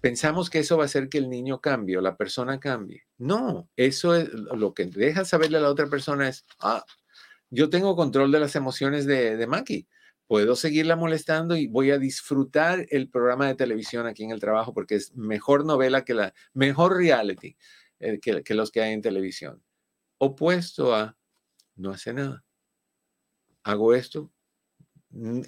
[0.00, 3.04] Pensamos que eso va a hacer que el niño cambie o la persona cambie.
[3.18, 6.84] No, eso es lo que deja saberle a la otra persona es, ah,
[7.50, 9.88] yo tengo control de las emociones de, de Maki.
[10.26, 14.74] Puedo seguirla molestando y voy a disfrutar el programa de televisión aquí en el trabajo
[14.74, 17.56] porque es mejor novela que la, mejor reality
[18.00, 19.62] eh, que, los que hay en televisión.
[20.18, 21.16] Opuesto a,
[21.76, 22.44] no hace nada.
[23.62, 24.32] Hago esto,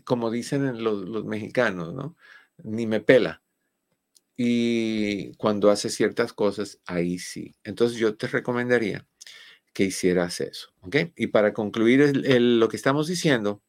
[0.04, 2.16] como dicen los, los mexicanos, ¿no?
[2.62, 3.42] Ni me pela
[4.40, 7.56] y cuando hace ciertas cosas, ahí sí.
[7.64, 9.04] Entonces yo te recomendaría
[9.74, 10.72] que hicieras eso.
[11.16, 13.60] Y para concluir lo que estamos diciendo,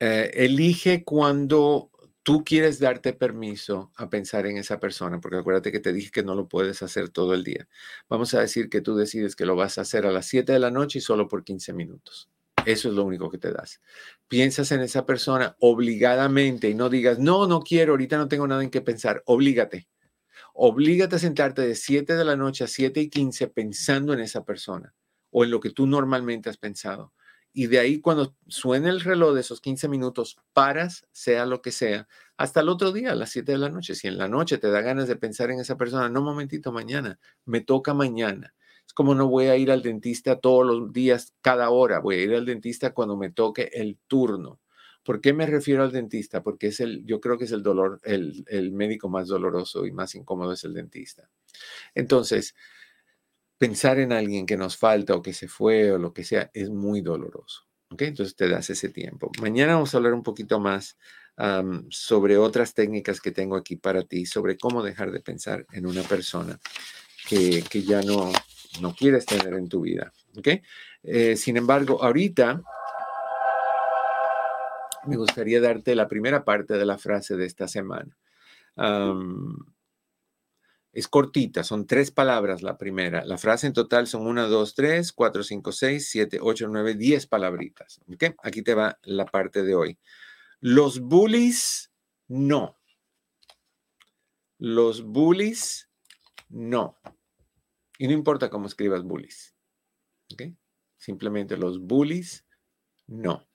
[0.00, 1.90] eh, elige cuando
[2.24, 6.24] tú quieres darte permiso a pensar en esa persona, porque acuérdate que te dije que
[6.24, 7.68] no lo puedes hacer todo el día.
[8.08, 10.58] Vamos a decir que tú decides que lo vas a hacer a las 7 de
[10.58, 12.28] la noche y solo por 15 minutos.
[12.66, 13.80] Eso es lo único que te das.
[14.28, 18.62] Piensas en esa persona obligadamente y no digas, no, no quiero, ahorita no tengo nada
[18.62, 19.22] en qué pensar.
[19.26, 19.88] Oblígate.
[20.54, 24.44] Oblígate a sentarte de 7 de la noche a 7 y 15 pensando en esa
[24.44, 24.94] persona
[25.30, 27.12] o en lo que tú normalmente has pensado.
[27.52, 31.72] Y de ahí cuando suene el reloj de esos 15 minutos, paras, sea lo que
[31.72, 33.94] sea, hasta el otro día, a las 7 de la noche.
[33.94, 37.18] Si en la noche te da ganas de pensar en esa persona, no, momentito, mañana,
[37.44, 38.54] me toca mañana
[38.90, 42.00] es como no voy a ir al dentista todos los días, cada hora.
[42.00, 44.58] Voy a ir al dentista cuando me toque el turno.
[45.04, 46.42] ¿Por qué me refiero al dentista?
[46.42, 49.92] Porque es el, yo creo que es el dolor, el, el médico más doloroso y
[49.92, 51.30] más incómodo es el dentista.
[51.94, 52.56] Entonces,
[53.58, 56.68] pensar en alguien que nos falta o que se fue o lo que sea es
[56.68, 57.68] muy doloroso.
[57.96, 59.30] Entonces te das ese tiempo.
[59.40, 60.96] Mañana vamos a hablar un poquito más
[61.90, 66.02] sobre otras técnicas que tengo aquí para ti, sobre cómo dejar de pensar en una
[66.02, 66.58] persona
[67.28, 68.32] que, que ya no,
[68.80, 70.12] no quieres tener en tu vida.
[71.02, 72.62] Eh, sin embargo, ahorita
[75.06, 78.16] me gustaría darte la primera parte de la frase de esta semana.
[80.92, 83.24] es cortita, son tres palabras la primera.
[83.24, 87.26] La frase en total son una, dos, tres, cuatro, cinco, seis, siete, ocho, nueve, diez
[87.26, 88.00] palabritas.
[88.12, 88.36] ¿ok?
[88.42, 89.98] Aquí te va la parte de hoy.
[90.60, 91.90] Los bullies,
[92.28, 92.76] no.
[94.58, 95.88] Los bullies,
[96.48, 96.98] no.
[98.00, 99.54] Y no importa cómo escribas bullies.
[100.96, 102.46] Simplemente los bullies,
[103.06, 103.46] no.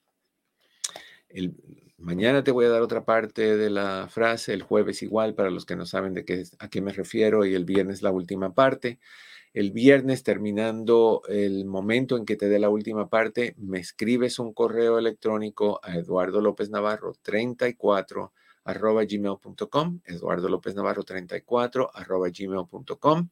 [1.98, 5.66] Mañana te voy a dar otra parte de la frase, el jueves igual para los
[5.66, 9.00] que no saben de qué, a qué me refiero y el viernes la última parte.
[9.52, 14.54] El viernes, terminando el momento en que te dé la última parte, me escribes un
[14.54, 18.32] correo electrónico a Eduardo López Navarro 34
[18.66, 23.30] arroba gmail.com, Eduardo López Navarro 34 arroba gmail.com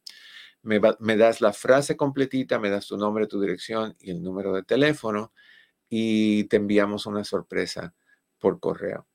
[0.64, 4.62] me, das la frase completita, me das tu nombre, tu dirección y el número de
[4.62, 5.32] teléfono
[5.88, 7.94] y te enviamos una sorpresa
[8.38, 9.06] por correo.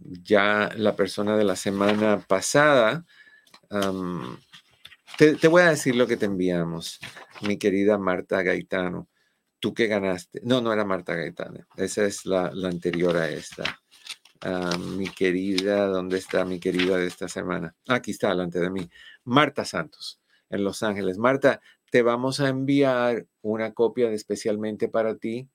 [0.00, 3.04] Ya la persona de la semana pasada,
[5.18, 6.98] te, voy a decir lo que te enviamos,
[7.42, 9.08] mi querida Marta Gaetano.
[9.60, 10.40] Tú que ganaste.
[10.42, 11.66] No, no era Marta Gaetano.
[11.76, 13.78] Esa es la, anterior a esta.
[14.96, 17.76] mi querida, ¿dónde está mi querida de esta semana?
[17.88, 18.88] Aquí está, delante de mí.
[19.24, 20.21] Marta Santos
[20.52, 21.18] en Los Ángeles.
[21.18, 25.48] Marta, te vamos a enviar una copia de especialmente para ti,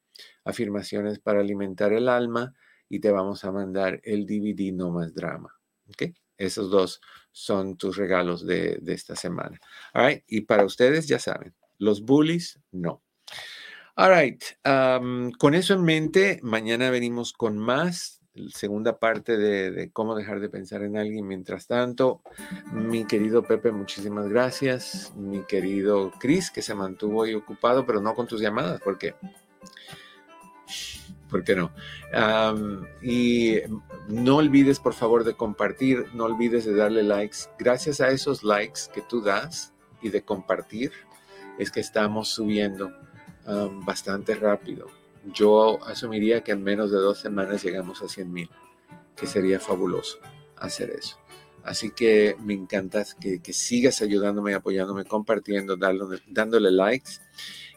[0.43, 2.53] afirmaciones para alimentar el alma,
[2.89, 5.53] y te vamos a mandar el DVD No Más Drama.
[6.37, 9.59] Esos dos son tus regalos de, esta semana.
[9.93, 10.23] All right.
[10.27, 13.03] Y para ustedes, ya saben, los bullies, no.
[13.95, 14.43] All right.
[15.37, 20.83] con eso en mente, mañana venimos con más segunda parte de, cómo dejar de pensar
[20.83, 21.27] en alguien.
[21.27, 22.21] Mientras tanto,
[22.71, 25.13] mi querido Pepe, muchísimas gracias.
[25.15, 29.15] Mi querido Chris, que se mantuvo ahí ocupado, pero no con tus llamadas, porque...
[31.29, 31.71] ¿Por qué no?
[33.01, 33.57] y
[34.07, 37.37] no olvides, por favor, de compartir, no olvides de darle likes.
[37.59, 40.93] Gracias a esos likes que tú das y de compartir,
[41.59, 42.93] es que estamos subiendo
[43.85, 44.87] bastante rápido
[45.33, 48.49] yo asumiría que en menos de dos semanas llegamos a 100 mil,
[49.15, 50.19] que sería fabuloso
[50.57, 51.17] hacer eso.
[51.63, 57.19] Así que me encanta que, sigas ayudándome, apoyándome, compartiendo, dándole, dándole likes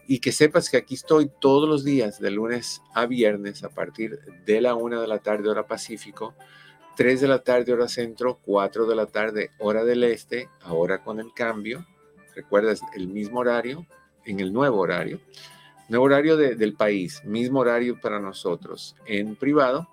[0.07, 4.19] y que sepas que aquí estoy todos los días, de lunes a viernes, a partir
[4.47, 6.35] de la una de la tarde, hora Pacífico,
[6.97, 11.19] 3 de la tarde, hora centro, 4 de la tarde, hora del este, ahora con
[11.19, 11.87] el cambio.
[12.35, 13.87] Recuerdas el mismo horario,
[14.25, 15.21] en el nuevo horario.
[15.91, 19.89] Nuevo horario del país, mismo horario para nosotros en privado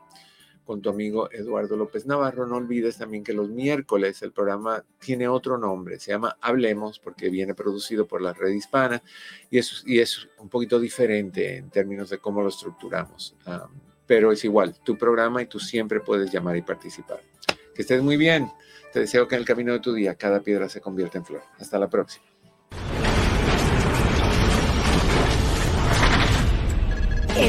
[0.64, 2.46] con tu amigo Eduardo López Navarro.
[2.46, 7.30] No olvides también que los miércoles el programa tiene otro nombre, se llama Hablemos porque
[7.30, 9.02] viene producido por la red hispana
[9.50, 13.36] y es, y es un poquito diferente en términos de cómo lo estructuramos.
[14.06, 17.22] pero es igual, tu programa y tú siempre puedes llamar y participar.
[17.74, 18.52] Que estés muy bien.
[18.94, 21.42] Te deseo que en el camino de tu día cada piedra se convierta en flor.
[21.58, 22.27] Hasta la próxima.